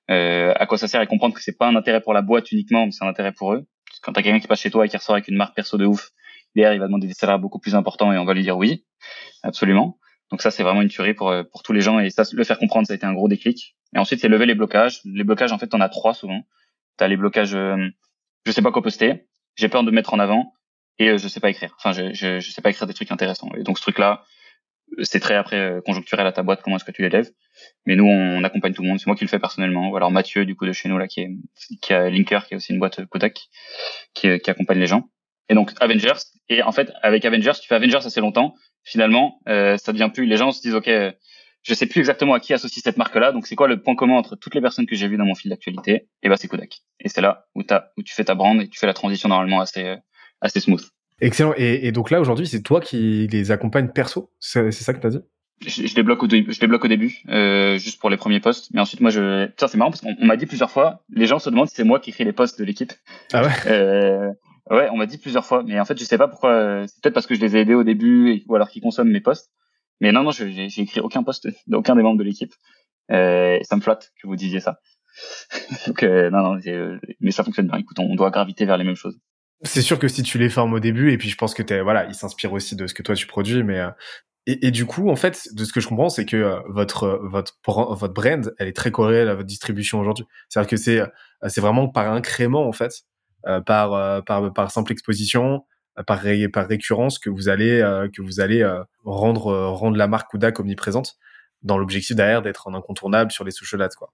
[0.09, 2.51] Euh, à quoi ça sert et comprendre que c'est pas un intérêt pour la boîte
[2.51, 3.67] uniquement, mais c'est un intérêt pour eux.
[4.01, 5.85] Quand t'as quelqu'un qui passe chez toi et qui ressort avec une marque perso de
[5.85, 6.09] ouf,
[6.55, 8.85] derrière il va demander des salaires beaucoup plus importants et on va lui dire oui,
[9.43, 9.97] absolument.
[10.31, 12.59] Donc ça, c'est vraiment une tuerie pour, pour tous les gens et ça, le faire
[12.59, 13.75] comprendre, ça a été un gros déclic.
[13.95, 15.01] Et ensuite, c'est lever les blocages.
[15.05, 16.43] Les blocages, en fait, t'en as trois souvent.
[16.97, 17.77] T'as les blocages, euh,
[18.45, 20.53] je sais pas quoi poster, j'ai peur de mettre en avant
[20.99, 21.75] et euh, je sais pas écrire.
[21.77, 23.51] Enfin, je, je, je sais pas écrire des trucs intéressants.
[23.55, 24.23] Et donc ce truc-là,
[25.03, 27.29] c'est très après euh, conjoncturel à ta boîte, comment est-ce que tu l'élèves.
[27.85, 28.99] Mais nous, on, accompagne tout le monde.
[28.99, 29.89] C'est moi qui le fais personnellement.
[29.89, 31.29] Ou alors Mathieu, du coup, de chez nous, là, qui est,
[31.81, 33.47] qui a Linker, qui est aussi une boîte Kodak,
[34.13, 35.09] qui, qui accompagne les gens.
[35.49, 36.19] Et donc Avengers.
[36.49, 38.55] Et en fait, avec Avengers, tu fais Avengers assez longtemps.
[38.89, 40.25] Finalement, euh, ça devient plus.
[40.25, 40.89] Les gens se disent, ok,
[41.63, 43.33] je sais plus exactement à qui associe cette marque-là.
[43.33, 45.35] Donc c'est quoi le point commun entre toutes les personnes que j'ai vues dans mon
[45.35, 45.91] fil d'actualité?
[45.91, 46.77] Et eh ben c'est Kodak.
[47.01, 49.27] Et c'est là où, as, où tu fais ta brand et tu fais la transition
[49.27, 49.97] normalement assez
[50.39, 50.83] assez smooth.
[51.19, 51.53] Excellent.
[51.57, 54.31] Et, et donc là aujourd'hui, c'est toi qui les accompagne perso?
[54.39, 55.19] C'est ça que tu as dit?
[55.65, 58.39] Je, je, les bloque au, je les bloque au début, euh, juste pour les premiers
[58.39, 58.69] posts.
[58.73, 61.39] Mais ensuite, moi, je, ça c'est marrant parce qu'on m'a dit plusieurs fois, les gens
[61.39, 62.93] se demandent si c'est moi qui écris les posts de l'équipe.
[63.33, 63.51] Ah ouais?
[63.65, 64.31] Euh,
[64.69, 66.51] Ouais, on m'a dit plusieurs fois, mais en fait, je sais pas pourquoi.
[66.51, 69.11] Euh, c'est peut-être parce que je les ai aidés au début ou alors qu'ils consomment
[69.11, 69.51] mes posts.
[70.01, 72.53] Mais non, non, j'ai écrit aucun post d'aucun des membres de l'équipe.
[73.11, 74.79] Euh, ça me flatte que vous disiez ça.
[75.87, 76.59] Donc non, non,
[77.19, 77.79] mais ça fonctionne bien.
[77.79, 79.17] Écoute, on doit graviter vers les mêmes choses.
[79.63, 81.81] C'est sûr que si tu les formes au début, et puis je pense que t'es,
[81.81, 83.81] voilà, ils s'inspirent aussi de ce que toi tu produis, mais
[84.47, 87.03] et, et, du coup, en fait, de ce que je comprends, c'est que euh, votre
[87.03, 90.25] euh, votre votre brand, elle est très corrélée à votre distribution aujourd'hui.
[90.47, 91.07] C'est-à-dire que c'est euh,
[91.49, 92.93] c'est vraiment par incrément en fait,
[93.65, 95.65] par par par simple exposition,
[96.05, 96.21] par
[96.53, 97.79] par récurrence que vous allez
[98.13, 98.67] que vous allez
[99.03, 101.17] rendre rendre la marque Kudak omniprésente
[101.63, 104.11] dans l'objectif derrière d'être un incontournable sur les ads quoi.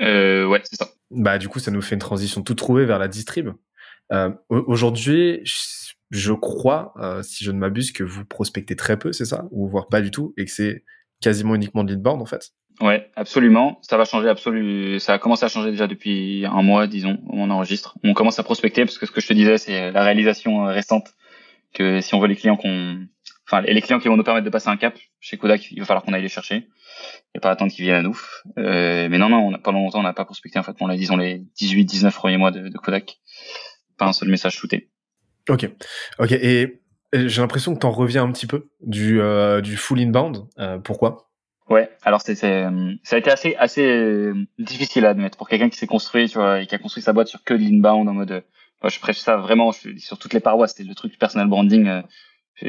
[0.00, 0.88] Euh, ouais, c'est ça.
[1.10, 3.50] Bah du coup, ça nous fait une transition tout trouvée vers la distrib.
[4.12, 5.42] Euh, aujourd'hui,
[6.10, 9.46] je crois, euh, si je ne m'abuse, que vous prospectez très peu, c'est ça?
[9.50, 10.84] Ou voire pas du tout, et que c'est
[11.20, 13.78] quasiment uniquement de l'inbound en fait Ouais, absolument.
[13.82, 14.98] Ça va changer absolument.
[14.98, 17.98] Ça a commencé à changer déjà depuis un mois, disons, où on enregistre.
[18.02, 20.72] On commence à prospecter parce que ce que je te disais, c'est la réalisation euh,
[20.72, 21.12] récente
[21.74, 23.06] que si on veut les clients qu'on,
[23.46, 25.84] enfin, les clients qui vont nous permettre de passer un cap chez Kodak, il va
[25.84, 26.68] falloir qu'on aille les chercher
[27.34, 28.18] et pas attendre qu'ils viennent à nous.
[28.58, 30.74] Euh, mais non, non, on a, pendant longtemps, on n'a pas prospecté en fait.
[30.80, 33.18] On a disons les 18, 19 premiers mois de, de Kodak.
[33.98, 34.88] Pas un seul message shooté.
[35.50, 35.68] Ok,
[36.18, 36.32] ok.
[36.32, 36.79] Et
[37.12, 40.46] j'ai l'impression que tu en reviens un petit peu du, euh, du full inbound.
[40.58, 41.30] Euh, pourquoi?
[41.68, 42.68] Ouais, alors c'est, ça
[43.12, 46.62] a été assez assez euh, difficile à admettre pour quelqu'un qui s'est construit, tu vois,
[46.62, 48.44] et qui a construit sa boîte sur que de l'inbound en mode,
[48.82, 51.48] moi je prêche ça vraiment je, sur toutes les parois, c'était le truc du personal
[51.48, 52.02] branding.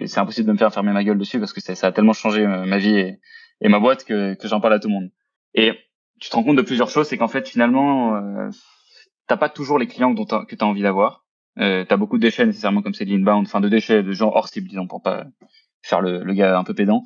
[0.06, 2.46] c'est impossible de me faire fermer ma gueule dessus parce que ça a tellement changé
[2.46, 3.18] ma vie
[3.60, 5.10] et, ma boîte que, j'en parle à tout le monde.
[5.56, 5.74] Et
[6.20, 8.50] tu te rends compte de plusieurs choses, c'est qu'en fait finalement, euh,
[9.26, 11.21] t'as pas toujours les clients dont que tu as envie d'avoir.
[11.60, 14.32] Euh, t'as beaucoup de déchets nécessairement comme c'est de l'inbound, enfin de déchets de gens
[14.34, 15.26] hors cible, disons, pour pas
[15.84, 17.04] faire le, le gars un peu pédant,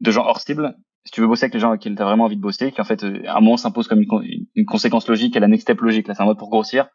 [0.00, 0.76] de gens hors cible.
[1.04, 2.80] Si tu veux bosser avec les gens avec qui t'as vraiment envie de bosser, qui
[2.80, 5.80] en fait euh, à un moment s'impose comme une, conséquence logique et la next step
[5.80, 6.88] logique, là c'est un mode pour grossir.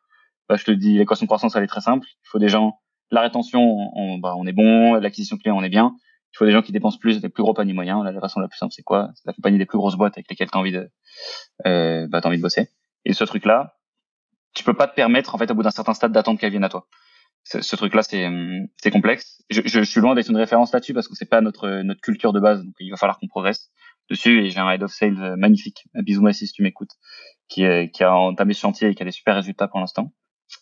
[0.47, 2.05] Bah, je te dis, l'équation de croissance elle est très simple.
[2.07, 2.79] Il faut des gens,
[3.09, 3.61] la rétention,
[3.95, 5.95] on, bah, on est bon, l'acquisition client on est bien.
[6.33, 8.03] Il faut des gens qui dépensent plus, des plus gros paniers moyens.
[8.03, 9.09] la façon la plus simple c'est quoi?
[9.15, 10.89] C'est d'accompagner des plus grosses boîtes avec lesquelles t'as envie de,
[11.65, 12.69] euh, bah, t'as envie de bosser.
[13.05, 13.75] Et ce truc là,
[14.55, 16.63] tu peux pas te permettre en fait au bout d'un certain stade d'attendre qu'elle vienne
[16.63, 16.87] à toi.
[17.43, 18.27] Ce, ce truc-là, c'est
[18.81, 19.43] c'est complexe.
[19.51, 22.33] Je, je, suis loin d'être une référence là-dessus parce que c'est pas notre notre culture
[22.33, 23.69] de base, donc il va falloir qu'on progresse
[24.09, 24.43] dessus.
[24.43, 26.93] Et j'ai un head of sales magnifique, bisous Massi si tu m'écoutes,
[27.47, 30.11] qui qui a entamé ce chantier et qui a des super résultats pour l'instant.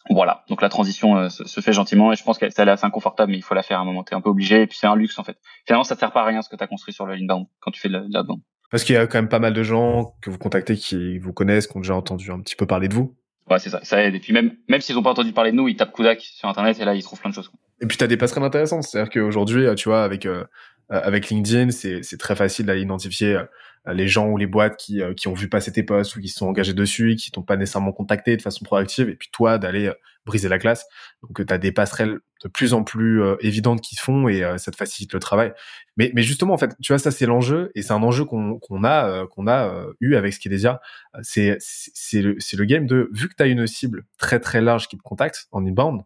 [0.09, 3.31] Voilà, donc la transition euh, se, fait gentiment et je pense qu'elle est assez inconfortable,
[3.31, 4.03] mais il faut la faire à un moment.
[4.03, 5.37] T'es un peu obligé et puis c'est un luxe en fait.
[5.65, 7.47] Finalement, ça te sert pas à rien ce que tu as construit sur le inbound
[7.59, 8.41] quand tu fais le l'inbound.
[8.71, 11.33] Parce qu'il y a quand même pas mal de gens que vous contactez qui vous
[11.33, 13.15] connaissent, qui ont déjà entendu un petit peu parler de vous.
[13.49, 14.15] Ouais, c'est ça, ça aide.
[14.15, 16.47] Et puis même, même s'ils ont pas entendu parler de nous, ils tapent Kudak sur
[16.47, 17.51] Internet et là, ils trouvent plein de choses.
[17.81, 18.83] Et puis, tu as des passerelles intéressantes.
[18.83, 20.45] C'est-à-dire qu'aujourd'hui, tu vois, avec, euh,
[20.89, 23.43] avec LinkedIn, c'est très facile d'aller identifier euh,
[23.85, 26.29] les gens ou les boîtes qui, euh, qui ont vu passer tes posts ou qui
[26.29, 29.57] se sont engagés dessus, qui t'ont pas nécessairement contacté de façon proactive, et puis toi
[29.57, 29.91] d'aller
[30.25, 30.85] briser la classe.
[31.21, 34.71] Donc tu as des passerelles de plus en plus évidentes qui se font et ça
[34.71, 35.53] te facilite le travail.
[35.97, 38.57] Mais, mais justement, en fait, tu vois, ça c'est l'enjeu et c'est un enjeu qu'on
[38.59, 40.79] qu'on a qu'on a eu avec Skilesia.
[41.23, 44.87] C'est c'est le, le game de vu que tu as une cible très très large
[44.87, 46.03] qui te contacte en inbound,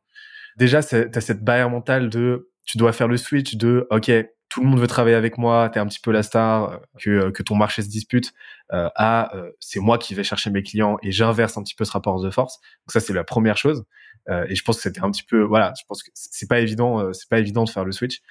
[0.57, 4.11] déjà tu as cette barrière mentale de tu dois faire le switch de OK,
[4.49, 6.77] tout le monde veut travailler avec moi, tu es un petit peu la star, euh,
[6.99, 8.33] que, euh, que ton marché se dispute,
[8.73, 11.85] euh, à euh, c'est moi qui vais chercher mes clients et j'inverse un petit peu
[11.85, 12.59] ce rapport de force.
[12.85, 13.83] Donc ça c'est la première chose.
[14.29, 16.59] Euh, et je pense que c'était un petit peu, voilà, je pense que c'est pas
[16.59, 18.21] évident, c'est pas évident de faire le switch.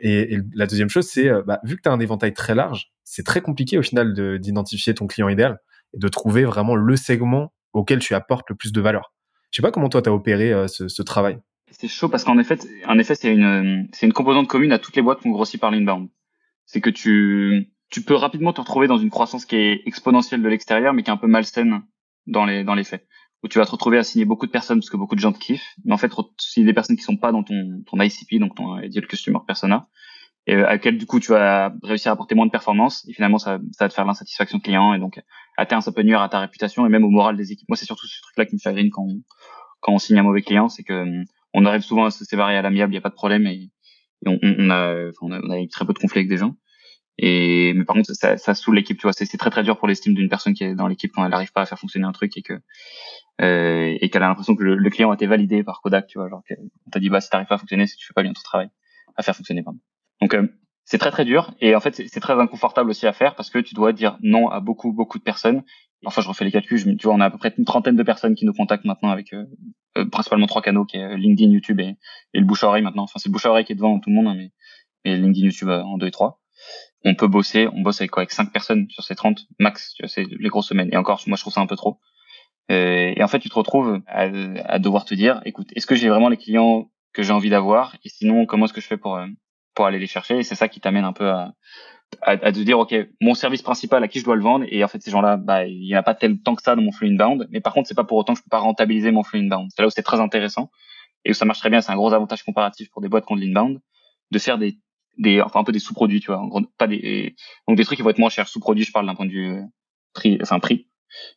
[0.00, 2.90] Et, et, la deuxième chose c'est, bah, vu que tu as un éventail très large,
[3.04, 5.58] c'est très compliqué au final d'identifier ton client idéal
[5.94, 9.12] et de trouver vraiment le segment auquel tu apportes le plus de valeur.
[9.50, 11.38] Je sais pas comment toi tu as opéré ce, ce travail.
[11.72, 14.96] C'est chaud parce qu'en effet, en effet, c'est une, c'est une composante commune à toutes
[14.96, 16.08] les boîtes qu'on grossit par l'inbound.
[16.66, 20.48] C'est que tu, tu peux rapidement te retrouver dans une croissance qui est exponentielle de
[20.48, 21.82] l'extérieur, mais qui est un peu malsaine
[22.26, 23.06] dans les, dans les faits.
[23.42, 25.32] Où tu vas te retrouver à signer beaucoup de personnes parce que beaucoup de gens
[25.32, 28.40] te kiffent, mais en fait, signer des personnes qui sont pas dans ton, ton ICP,
[28.40, 29.88] donc ton Ideal Customer Persona,
[30.46, 33.38] et à laquelle du coup tu vas réussir à apporter moins de performance, et finalement
[33.38, 35.20] ça, ça va te faire l'insatisfaction client, et donc
[35.56, 37.68] à terme ça peut nuire à ta réputation et même au moral des équipes.
[37.68, 39.06] Moi, c'est surtout ce truc-là qui me chagrine quand
[39.80, 41.04] quand on signe un mauvais client, c'est que
[41.54, 43.70] on arrive souvent à se séparer à l'amiable, il n'y a pas de problème et,
[44.26, 44.36] on,
[44.70, 46.56] a, on, a, on a eu très peu de conflits avec des gens.
[47.18, 49.12] Et mais par contre, ça, ça saoule l'équipe, tu vois.
[49.12, 51.52] C'est très très dur pour l'estime d'une personne qui est dans l'équipe quand elle n'arrive
[51.52, 52.54] pas à faire fonctionner un truc et que
[53.40, 56.28] euh, et qu'elle a l'impression que le, client a été validé par Kodak, tu vois.
[56.28, 56.42] Genre,
[56.86, 58.32] on t'a dit bah si t'arrives pas à fonctionner, c'est que tu fais pas bien
[58.32, 58.68] ton travail
[59.16, 59.62] à faire fonctionner.
[59.64, 59.80] Pardon.
[60.20, 60.46] Donc euh,
[60.84, 63.58] c'est très très dur et en fait c'est très inconfortable aussi à faire parce que
[63.58, 65.64] tu dois dire non à beaucoup beaucoup de personnes
[66.04, 66.78] Enfin, je refais les calculs.
[66.78, 68.84] Je, tu vois, on a à peu près une trentaine de personnes qui nous contactent
[68.84, 69.44] maintenant avec euh,
[70.04, 71.96] principalement trois canaux, qui est LinkedIn, YouTube et,
[72.34, 73.04] et le bouche à oreille maintenant.
[73.04, 74.34] Enfin, c'est le bouche à oreille qui est devant tout le monde, hein,
[75.04, 76.40] mais, LinkedIn, YouTube euh, en deux et trois.
[77.04, 79.94] On peut bosser, on bosse avec quoi Avec cinq personnes sur ces 30 max.
[79.94, 80.88] Tu vois, c'est les grosses semaines.
[80.92, 82.00] Et encore, moi, je trouve ça un peu trop.
[82.68, 84.22] et en fait, tu te retrouves à,
[84.64, 87.96] à devoir te dire, écoute, est-ce que j'ai vraiment les clients que j'ai envie d'avoir?
[88.04, 89.18] Et sinon, comment est-ce que je fais pour
[89.74, 90.38] pour aller les chercher?
[90.38, 91.54] Et c'est ça qui t'amène un peu à
[92.22, 94.82] à, à te dire ok mon service principal à qui je dois le vendre et
[94.82, 96.92] en fait ces gens-là bah il y en a pas tant que ça dans mon
[96.92, 99.22] flux inbound mais par contre c'est pas pour autant que je peux pas rentabiliser mon
[99.22, 99.70] flux inbound.
[99.74, 100.70] C'est là où c'est très intéressant
[101.24, 103.32] et où ça marche très bien c'est un gros avantage comparatif pour des boîtes qui
[103.32, 103.80] ont de l'inbound
[104.30, 104.78] de faire des
[105.18, 106.40] des enfin un peu des sous-produits tu vois.
[106.40, 107.34] En gros, pas des
[107.66, 108.48] donc des trucs qui vont être moins chers.
[108.48, 109.62] Sous-produits je parle d'un point de vue euh,
[110.14, 110.86] prix enfin prix.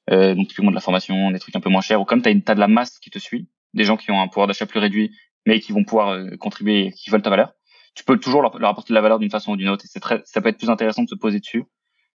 [0.10, 2.30] Euh, donc typiquement de la formation des trucs un peu moins chers ou comme tu
[2.30, 4.66] as, as de la masse qui te suit des gens qui ont un pouvoir d'achat
[4.66, 7.54] plus réduit mais qui vont pouvoir euh, contribuer qui veulent ta valeur
[7.94, 9.86] tu peux toujours leur, apporter de la valeur d'une façon ou d'une autre.
[9.86, 11.66] Et c'est très, ça peut être plus intéressant de se poser dessus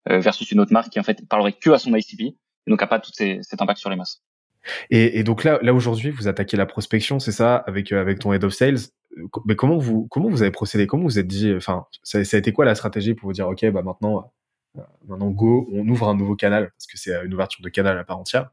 [0.10, 2.36] euh, versus une autre marque qui en fait parlerait que à son ICP et
[2.68, 4.24] donc a pas tout cet impact sur les masses.
[4.90, 8.34] Et, donc là, là aujourd'hui, vous attaquez la prospection, c'est ça, avec euh, avec ton
[8.34, 8.80] head of sales.
[9.46, 10.88] Mais comment vous comment vous avez procédé?
[10.88, 13.48] Comment vous êtes dit Enfin, ça, ça, a été quoi la stratégie pour vous dire
[13.48, 14.32] ok, bah maintenant,
[14.78, 17.98] euh, maintenant go, on ouvre un nouveau canal parce que c'est une ouverture de canal
[18.00, 18.50] à part entière.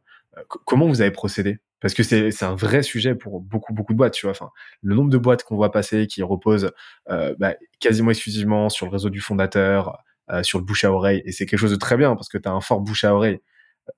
[0.66, 1.58] comment vous avez procédé?
[1.82, 4.30] Parce que c'est un vrai sujet pour beaucoup beaucoup de boîtes tu vois.
[4.30, 4.50] Enfin
[4.82, 6.70] le nombre de boîtes qu'on voit passer qui reposent
[7.10, 9.98] euh, bah, quasiment exclusivement sur le réseau du fondateur
[10.30, 12.38] euh, sur le bouche à oreille et c'est quelque chose de très bien parce que
[12.38, 13.40] tu as un fort bouche à oreille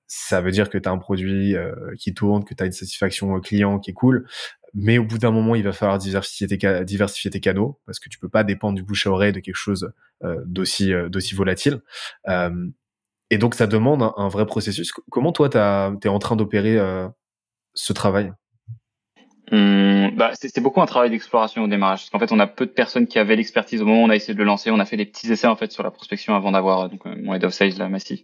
[0.07, 2.71] ça veut dire que tu as un produit euh, qui tourne que tu as une
[2.71, 4.27] satisfaction client qui est cool
[4.73, 8.09] mais au bout d'un moment il va falloir diversifier tes diversifier tes canaux parce que
[8.09, 9.93] tu peux pas dépendre du bouche à oreille de quelque chose
[10.23, 11.81] euh, d'aussi euh, volatile.
[13.31, 14.91] Et donc ça demande un, un, vrai processus.
[15.09, 16.77] Comment toi tu es en train d'opérer
[17.75, 18.31] ce travail
[19.51, 21.99] hum, bah, c'est beaucoup un travail d'exploration au démarrage.
[21.99, 24.09] Parce qu'en fait, on a peu de personnes qui avaient l'expertise au moment où on
[24.09, 24.71] a essayé de le lancer.
[24.71, 27.15] On a fait des petits essais en fait sur la prospection avant d'avoir donc euh,
[27.21, 28.21] mon head of sales, la Massif,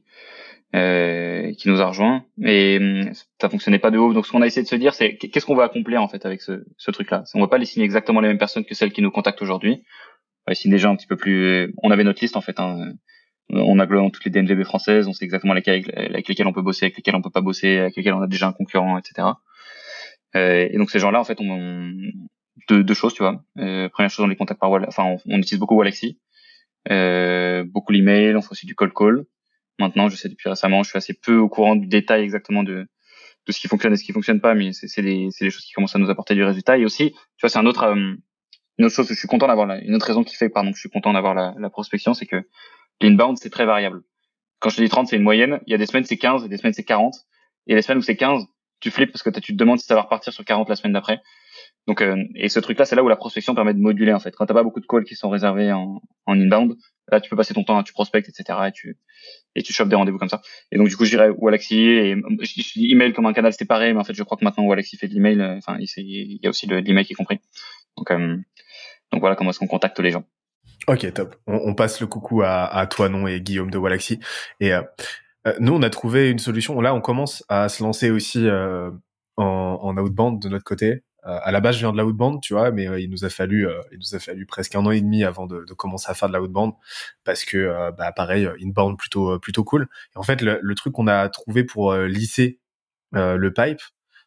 [0.73, 2.25] euh, qui nous a rejoint.
[2.43, 4.13] Et hum, ça fonctionnait pas de haut.
[4.13, 6.25] Donc, ce qu'on a essayé de se dire, c'est qu'est-ce qu'on va accomplir en fait
[6.25, 7.23] avec ce, ce truc-là?
[7.35, 9.83] On va pas les signer exactement les mêmes personnes que celles qui nous contactent aujourd'hui.
[10.47, 11.73] On va signer des un petit peu plus.
[11.83, 12.59] On avait notre liste en fait.
[12.59, 12.93] Hein.
[13.49, 15.07] On a globalement toutes les DNVB françaises.
[15.07, 17.77] On sait exactement lesquelles, avec lesquelles on peut bosser, avec lesquelles on peut pas bosser,
[17.77, 19.27] avec lesquelles on a déjà un concurrent, etc.
[20.35, 21.91] Euh, et donc ces gens-là, en fait, on,
[22.69, 23.43] deux, deux choses, tu vois.
[23.57, 26.19] Euh, première chose, on les contacte par enfin, on, on, utilise beaucoup Walaxy,
[26.89, 29.25] euh, beaucoup l'email, on fait aussi du call call.
[29.79, 32.87] Maintenant, je sais depuis récemment, je suis assez peu au courant du détail exactement de
[33.47, 35.73] de ce qui fonctionne et ce qui fonctionne pas, mais c'est des, des choses qui
[35.73, 36.77] commencent à nous apporter du résultat.
[36.77, 37.95] Et aussi, tu vois, c'est un autre, euh,
[38.77, 40.75] une autre chose que je suis content d'avoir, une autre raison qui fait, pardon, que
[40.75, 42.43] je suis content d'avoir la prospection, c'est que
[43.01, 44.01] l'inbound, c'est très variable.
[44.59, 45.59] Quand je te dis 30, c'est une moyenne.
[45.65, 47.15] Il y a des semaines, c'est 15, et des semaines, c'est 40.
[47.67, 48.45] Et les semaines où c'est 15,
[48.79, 50.93] tu flippes parce que tu te demandes si ça va repartir sur 40 la semaine
[50.93, 51.21] d'après.
[51.87, 54.35] Donc, euh, et ce truc-là, c'est là où la prospection permet de moduler en fait.
[54.35, 56.77] Quand t'as pas beaucoup de calls qui sont réservés en, en inbound,
[57.11, 58.59] là, tu peux passer ton temps, tu prospectes, etc.
[58.67, 58.97] Et tu
[59.55, 60.41] et tu chopes des rendez-vous comme ça.
[60.71, 63.93] Et donc, du coup, je dirais Walaxy et je, dis email comme un canal séparé,
[63.93, 65.41] mais en fait, je crois que maintenant Walaxy fait de l'email.
[65.41, 67.39] Euh, enfin, il y a aussi l'email qui est compris.
[67.97, 68.37] Donc, euh,
[69.11, 70.23] donc voilà comment est-ce qu'on contacte les gens.
[70.87, 71.35] Ok, top.
[71.47, 74.19] On, on, passe le coucou à, à toi, non, et Guillaume de Walaxy.
[74.59, 74.81] Et euh,
[75.47, 76.79] euh, nous, on a trouvé une solution.
[76.81, 78.91] Là, on commence à se lancer aussi euh,
[79.37, 81.03] en, en, outbound de notre côté.
[81.25, 83.67] Euh, à la base, je viens de la tu vois, mais il nous a fallu,
[83.91, 86.29] il nous a fallu presque un an et demi avant de, de commencer à faire
[86.29, 86.71] de la
[87.23, 89.87] parce que, bah, pareil, inbound plutôt plutôt cool.
[90.15, 92.59] Et en fait, le, le truc qu'on a trouvé pour lisser
[93.11, 93.81] le pipe,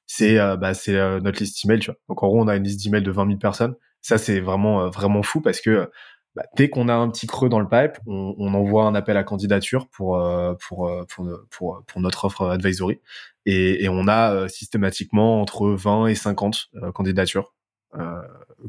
[0.06, 1.98] c'est bah, c'est notre liste email, tu vois.
[2.08, 3.74] Donc en gros, on a une liste d'email de 20 000 personnes.
[4.00, 5.90] Ça, c'est vraiment vraiment fou parce que
[6.34, 9.16] bah, dès qu'on a un petit creux dans le pipe, on, on envoie un appel
[9.16, 13.00] à candidature pour euh, pour, euh, pour, pour, pour notre offre advisory
[13.46, 17.54] et, et on a euh, systématiquement entre 20 et 50 candidatures
[17.96, 18.22] euh,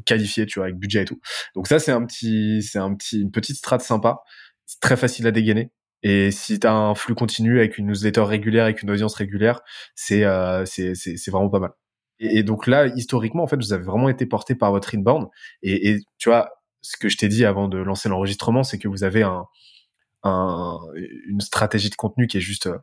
[0.04, 1.20] qualifiées, tu vois, avec budget et tout.
[1.54, 4.20] Donc ça c'est un petit c'est un petit une petite strate sympa,
[4.66, 5.72] c'est très facile à dégainer.
[6.02, 9.62] Et si tu as un flux continu avec une newsletter régulière, avec une audience régulière,
[9.94, 11.72] c'est euh, c'est c'est vraiment pas mal.
[12.18, 15.28] Et, et, donc là, historiquement, en fait, vous avez vraiment été porté par votre inbound.
[15.62, 16.50] Et, et tu vois,
[16.86, 19.46] ce que je t'ai dit avant de lancer l'enregistrement, c'est que vous avez un,
[20.22, 20.78] un,
[21.26, 22.78] une stratégie de contenu qui est juste euh,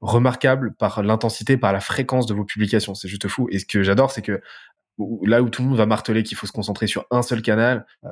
[0.00, 2.94] remarquable par l'intensité, par la fréquence de vos publications.
[2.94, 3.48] C'est juste fou.
[3.50, 4.42] Et ce que j'adore, c'est que
[5.22, 7.86] là où tout le monde va marteler qu'il faut se concentrer sur un seul canal,
[8.04, 8.08] euh,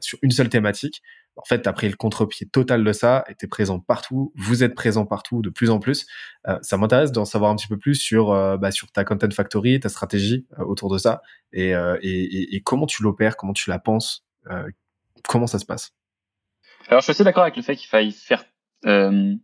[0.00, 1.02] sur une seule thématique,
[1.36, 4.64] en fait, tu as pris le contre-pied total de ça et tu présent partout, vous
[4.64, 6.06] êtes présent partout de plus en plus.
[6.48, 8.28] Euh, ça m'intéresse d'en savoir un petit peu plus sur,
[8.58, 11.20] bah, ta Content Factory, ta stratégie autour de ça
[11.52, 11.74] et,
[12.64, 14.24] comment tu l'opères, comment tu la penses,
[15.26, 15.92] comment ça se passe
[16.88, 18.44] Alors, je suis assez d'accord avec le fait qu'il faille faire
[18.86, 19.34] euh,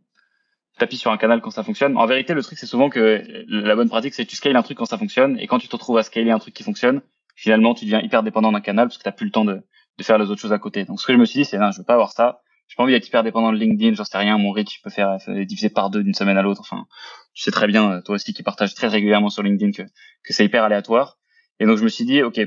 [0.79, 1.97] tapis sur un canal quand ça fonctionne.
[1.97, 4.79] En vérité, le truc, c'est souvent que la bonne pratique, c'est tu scales un truc
[4.79, 7.03] quand ça fonctionne, et quand tu te retrouves à scaler un truc qui fonctionne,
[7.35, 9.63] finalement, tu deviens hyper dépendant d'un canal parce que tu n'as plus le temps de,
[10.01, 10.85] faire les autres choses à côté.
[10.85, 12.41] Donc, ce que je me suis dit, c'est, non, je veux pas avoir ça.
[12.67, 15.19] J'ai pas envie d'être hyper dépendant de LinkedIn, j'en sais rien, mon reach peut faire
[15.29, 16.63] diviser par deux d'une semaine à l'autre.
[16.63, 16.87] Enfin,
[17.35, 20.65] tu sais très bien, toi aussi qui partages très régulièrement sur LinkedIn que c'est hyper
[20.65, 21.19] aléatoire.
[21.61, 22.41] Et donc je me suis dit, ok,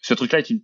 [0.00, 0.62] ce truc-là est une,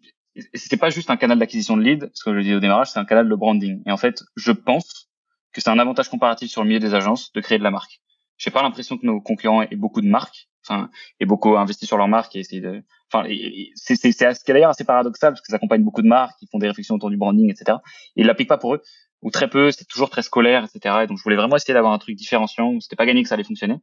[0.55, 2.99] c'était pas juste un canal d'acquisition de lead, ce que je dis au démarrage, c'est
[2.99, 3.83] un canal de branding.
[3.87, 5.11] Et en fait, je pense
[5.53, 8.01] que c'est un avantage comparatif sur le milieu des agences de créer de la marque.
[8.37, 11.97] J'ai pas l'impression que nos concurrents aient beaucoup de marques, enfin, aient beaucoup investi sur
[11.97, 13.29] leur marque et essayer de, enfin,
[13.75, 16.59] c'est c'est c'est d'ailleurs assez paradoxal parce que ça accompagne beaucoup de marques, qui font
[16.59, 17.79] des réflexions autour du branding, etc.
[18.17, 18.83] Et ils l'appliquent pas pour eux.
[19.23, 21.01] ou très peu, c'est toujours très scolaire, etc.
[21.03, 23.29] Et donc je voulais vraiment essayer d'avoir un truc différenciant où c'était pas gagné que
[23.29, 23.79] ça allait fonctionner,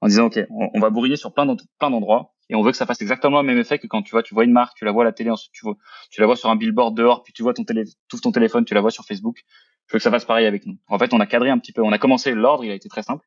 [0.00, 3.02] en disant ok, on, va bourriner sur plein d'endroits et on veut que ça fasse
[3.02, 5.02] exactement le même effet que quand tu vois, tu vois une marque, tu la vois
[5.02, 5.66] à la télé, ensuite tu
[6.10, 8.64] tu la vois sur un billboard dehors, puis tu vois ton télé, tout ton téléphone,
[8.64, 9.38] tu la vois sur Facebook.
[9.86, 10.76] Je veux que ça fasse pareil avec nous.
[10.88, 12.88] En fait, on a cadré un petit peu, on a commencé l'ordre, il a été
[12.88, 13.26] très simple.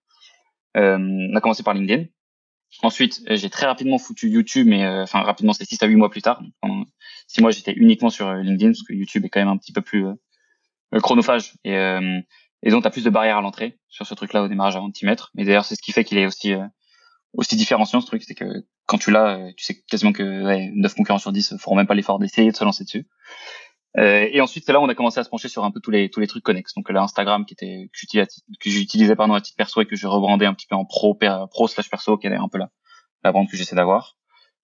[0.78, 2.06] Euh, on a commencé par LinkedIn.
[2.84, 6.10] Ensuite, j'ai très rapidement foutu YouTube, mais euh, enfin rapidement, c'est 6 à 8 mois
[6.10, 6.42] plus tard.
[7.28, 9.74] 6 mois, j'étais uniquement sur euh, LinkedIn parce que YouTube est quand même un petit
[9.74, 11.76] peu plus euh, chronophage et,
[12.64, 14.88] et donc tu as plus de barrières à l'entrée sur ce truc-là au démarrage avant
[14.88, 15.32] de t'y mettre.
[15.34, 16.54] Mais d'ailleurs, c'est ce qui fait qu'il est aussi
[17.34, 20.96] aussi différenciant ce truc, c'est que quand tu l'as, tu sais quasiment que ouais, 9
[20.96, 23.08] concurrents sur 10 feront même pas l'effort d'essayer de se lancer dessus.
[23.98, 25.80] Euh, et ensuite, c'est là où on a commencé à se pencher sur un peu
[25.80, 26.74] tous les tous les trucs connexes.
[26.76, 30.46] Donc là, Instagram qui était que j'utilisais pardon à titre perso et que je rebrandais
[30.46, 31.18] un petit peu en pro
[31.50, 32.70] pro slash perso, qui est un peu la
[33.24, 34.18] la vente que j'essaie d'avoir.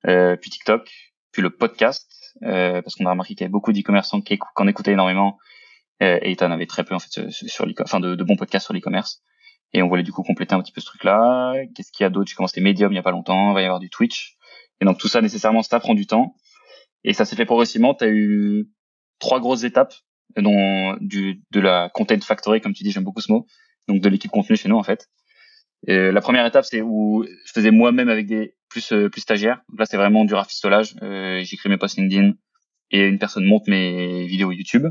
[0.07, 0.89] Euh, puis TikTok,
[1.31, 4.67] puis le podcast, euh, parce qu'on a remarqué qu'il y avait beaucoup d'e-commerçants qui, en
[4.67, 5.56] écoutaient énormément euh,
[5.99, 8.73] et en avait très peu en fait sur le enfin de, de bons podcasts sur
[8.73, 9.21] l'e-commerce.
[9.73, 11.53] Et on voulait du coup compléter un petit peu ce truc-là.
[11.75, 12.29] Qu'est-ce qu'il y a d'autre?
[12.29, 13.51] J'ai commencé Medium il y a pas longtemps.
[13.51, 14.37] Il va y avoir du Twitch.
[14.79, 16.35] Et donc tout ça nécessairement, ça prend du temps.
[17.03, 17.93] Et ça s'est fait progressivement.
[17.93, 18.69] Tu as eu
[19.19, 19.93] trois grosses étapes
[20.35, 23.47] dont du de la content factory comme tu dis j'aime beaucoup ce mot
[23.87, 25.09] donc de l'équipe contenu chez nous en fait
[25.87, 29.85] la première étape c'est où je faisais moi-même avec des plus euh, plus stagiaires là
[29.85, 32.33] c'est vraiment du rafistolage euh, j'écris mes posts LinkedIn
[32.91, 34.87] et une personne monte mes vidéos YouTube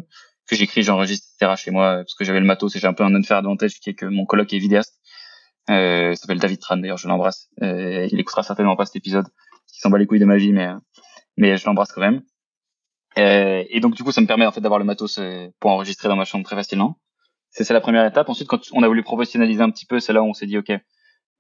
[0.49, 3.05] que j'écris j'enregistre etc chez moi parce que j'avais le matos et j'ai un peu
[3.05, 5.01] un unfair advantage qui est que mon coloc est vidéaste
[5.71, 9.27] euh, s'appelle David Tran d'ailleurs je l'embrasse euh, il écoutera certainement pas cet épisode
[9.75, 10.69] il s'en bat les couilles de ma vie mais
[11.37, 12.23] mais je l'embrasse quand même
[13.19, 15.71] euh, et donc du coup, ça me permet en fait d'avoir le matos euh, pour
[15.71, 16.99] enregistrer dans ma chambre très facilement.
[17.51, 18.29] C'est la première étape.
[18.29, 20.59] Ensuite, quand on a voulu professionnaliser un petit peu, c'est là où on s'est dit
[20.59, 20.71] ok,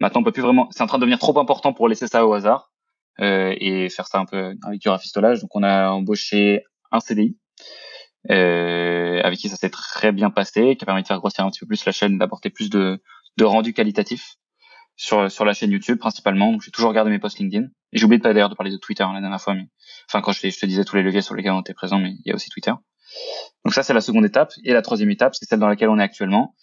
[0.01, 0.69] maintenant on peut plus vraiment.
[0.71, 2.73] C'est en train de devenir trop important pour laisser ça au hasard
[3.21, 5.43] euh, et faire ça un peu avec du rafistolage.
[5.43, 7.46] Donc on a embauché un CDI euh,
[8.35, 11.61] avec qui ça s'est très bien passé, qui a permis de faire grossir un petit
[11.61, 13.01] peu plus la chaîne, d'apporter plus de,
[13.37, 14.37] de rendu qualitatif
[14.97, 16.59] sur sur la chaîne YouTube principalement.
[16.61, 17.67] J'ai toujours regardé mes posts LinkedIn.
[17.93, 19.69] Et j'ai oublié de d'ailleurs de parler de Twitter hein, la dernière fois, mais
[20.09, 22.23] enfin quand je, te disais tous les leviers sur lesquels on était présent, mais il
[22.29, 22.73] y a aussi Twitter.
[23.65, 24.53] Donc ça c'est la seconde étape.
[24.65, 26.55] Et la troisième étape, c'est celle dans laquelle on est actuellement,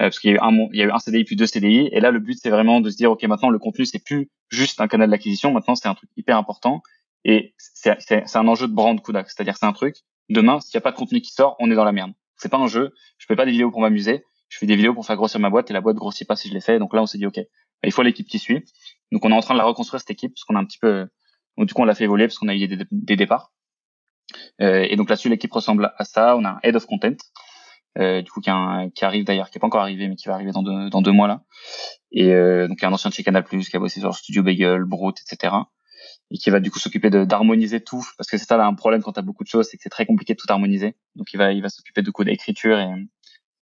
[0.00, 1.46] euh, parce qu'il y a eu un il y a eu un CDI puis deux
[1.46, 1.88] CDI.
[1.92, 4.30] Et là le but c'est vraiment de se dire ok maintenant le contenu c'est plus
[4.50, 6.82] juste un canal d'acquisition, maintenant c'est un truc hyper important
[7.24, 9.96] et c'est un enjeu de brand Kudak, c'est-à-dire c'est un truc
[10.32, 12.12] demain s'il n'y a pas de contenu qui sort, on est dans la merde.
[12.36, 14.94] C'est pas un jeu, je fais pas des vidéos pour m'amuser, je fais des vidéos
[14.94, 16.78] pour faire grossir ma boîte et la boîte grossit pas si je l'ai fait.
[16.78, 17.44] Donc là on s'est dit ok, bah,
[17.84, 18.64] il faut l'équipe qui suit.
[19.12, 20.78] Donc on est en train de la reconstruire cette équipe parce qu'on a un petit
[20.78, 21.08] peu,
[21.56, 23.52] donc du coup on l'a fait évoluer parce qu'on a eu des, départs.
[24.60, 26.36] Euh, et donc là-dessus l'équipe ressemble à ça.
[26.36, 27.16] On a un head of content,
[27.98, 30.52] euh, du coup qui, arrive d'ailleurs, qui est pas encore arrivé mais qui va arriver
[30.52, 30.62] dans
[31.02, 31.42] deux, mois là.
[32.10, 34.14] Et euh, donc il y a un ancien de chez Canal+, qui a bossé sur
[34.14, 35.54] Studio Bagel, Brut, etc.
[36.32, 39.02] Et qui va du coup s'occuper d'harmoniser tout parce que c'est ça là un problème
[39.02, 40.96] quand t'as beaucoup de choses, c'est que c'est très compliqué de tout harmoniser.
[41.14, 42.88] Donc il va il va s'occuper de coup d'écriture et,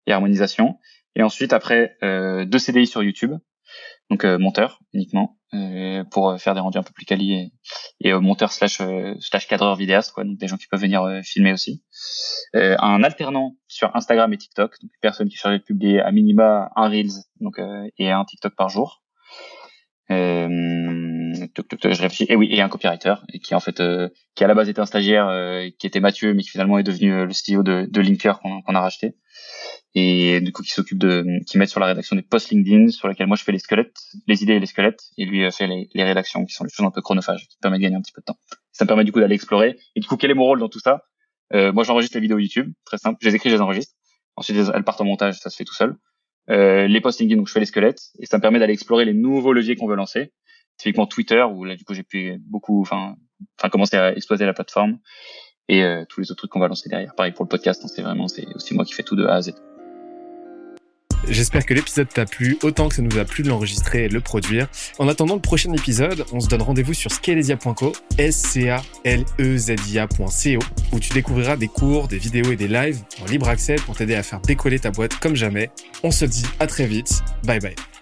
[0.05, 0.77] et harmonisation.
[1.15, 3.33] Et ensuite après euh, deux CDI sur YouTube.
[4.09, 7.51] Donc euh, monteur uniquement euh, pour euh, faire des rendus un peu plus quali et,
[8.01, 8.81] et monteur slash
[9.19, 10.23] slash cadreur vidéaste quoi.
[10.23, 11.83] Donc des gens qui peuvent venir filmer aussi.
[12.53, 14.75] Un alternant sur Instagram et TikTok.
[14.81, 17.59] Donc personne qui est chargée de publier à minima un reels donc
[17.97, 19.03] et un TikTok par jour.
[19.29, 19.56] euh,
[21.83, 22.25] je réfléchis.
[22.29, 23.81] Et oui, et un copywriter, et qui en fait,
[24.35, 25.29] qui à la base était un stagiaire,
[25.79, 28.79] qui était Mathieu, mais qui finalement est devenu le CEO de, de Linker qu'on a
[28.79, 29.15] racheté.
[29.99, 33.07] Et du coup qui s'occupe de qui met sur la rédaction des posts LinkedIn sur
[33.07, 35.65] lesquels moi je fais les squelettes les idées et les squelettes et lui euh, fait
[35.65, 38.01] les, les rédactions qui sont les choses un peu chronophages qui permettent de gagner un
[38.01, 38.37] petit peu de temps.
[38.71, 39.79] Ça me permet du coup d'aller explorer.
[39.95, 41.03] Et du coup quel est mon rôle dans tout ça?
[41.53, 43.17] Euh, moi j'enregistre les vidéos YouTube très simple.
[43.21, 43.95] Je les écris je les enregistre.
[44.35, 45.95] Ensuite elles partent en montage ça se fait tout seul.
[46.51, 48.01] Euh, les posts LinkedIn donc je fais les squelettes.
[48.19, 50.31] Et ça me permet d'aller explorer les nouveaux leviers qu'on veut lancer
[50.77, 53.15] typiquement Twitter où là du coup j'ai pu beaucoup enfin
[53.59, 54.99] enfin commencer à exploiter la plateforme
[55.69, 57.87] et euh, tous les autres trucs qu'on va lancer derrière pareil pour le podcast hein,
[57.87, 59.53] c'est vraiment c'est aussi moi qui fais tout de A à Z
[61.29, 64.13] J'espère que l'épisode t'a plu autant que ça nous a plu de l'enregistrer et de
[64.13, 64.67] le produire.
[64.97, 69.25] En attendant le prochain épisode, on se donne rendez-vous sur scalesia.co, s c a l
[69.39, 70.59] e z i a.co
[70.93, 74.15] où tu découvriras des cours, des vidéos et des lives en libre accès pour t'aider
[74.15, 75.69] à faire décoller ta boîte comme jamais.
[76.03, 77.21] On se dit à très vite.
[77.43, 77.96] Bye bye.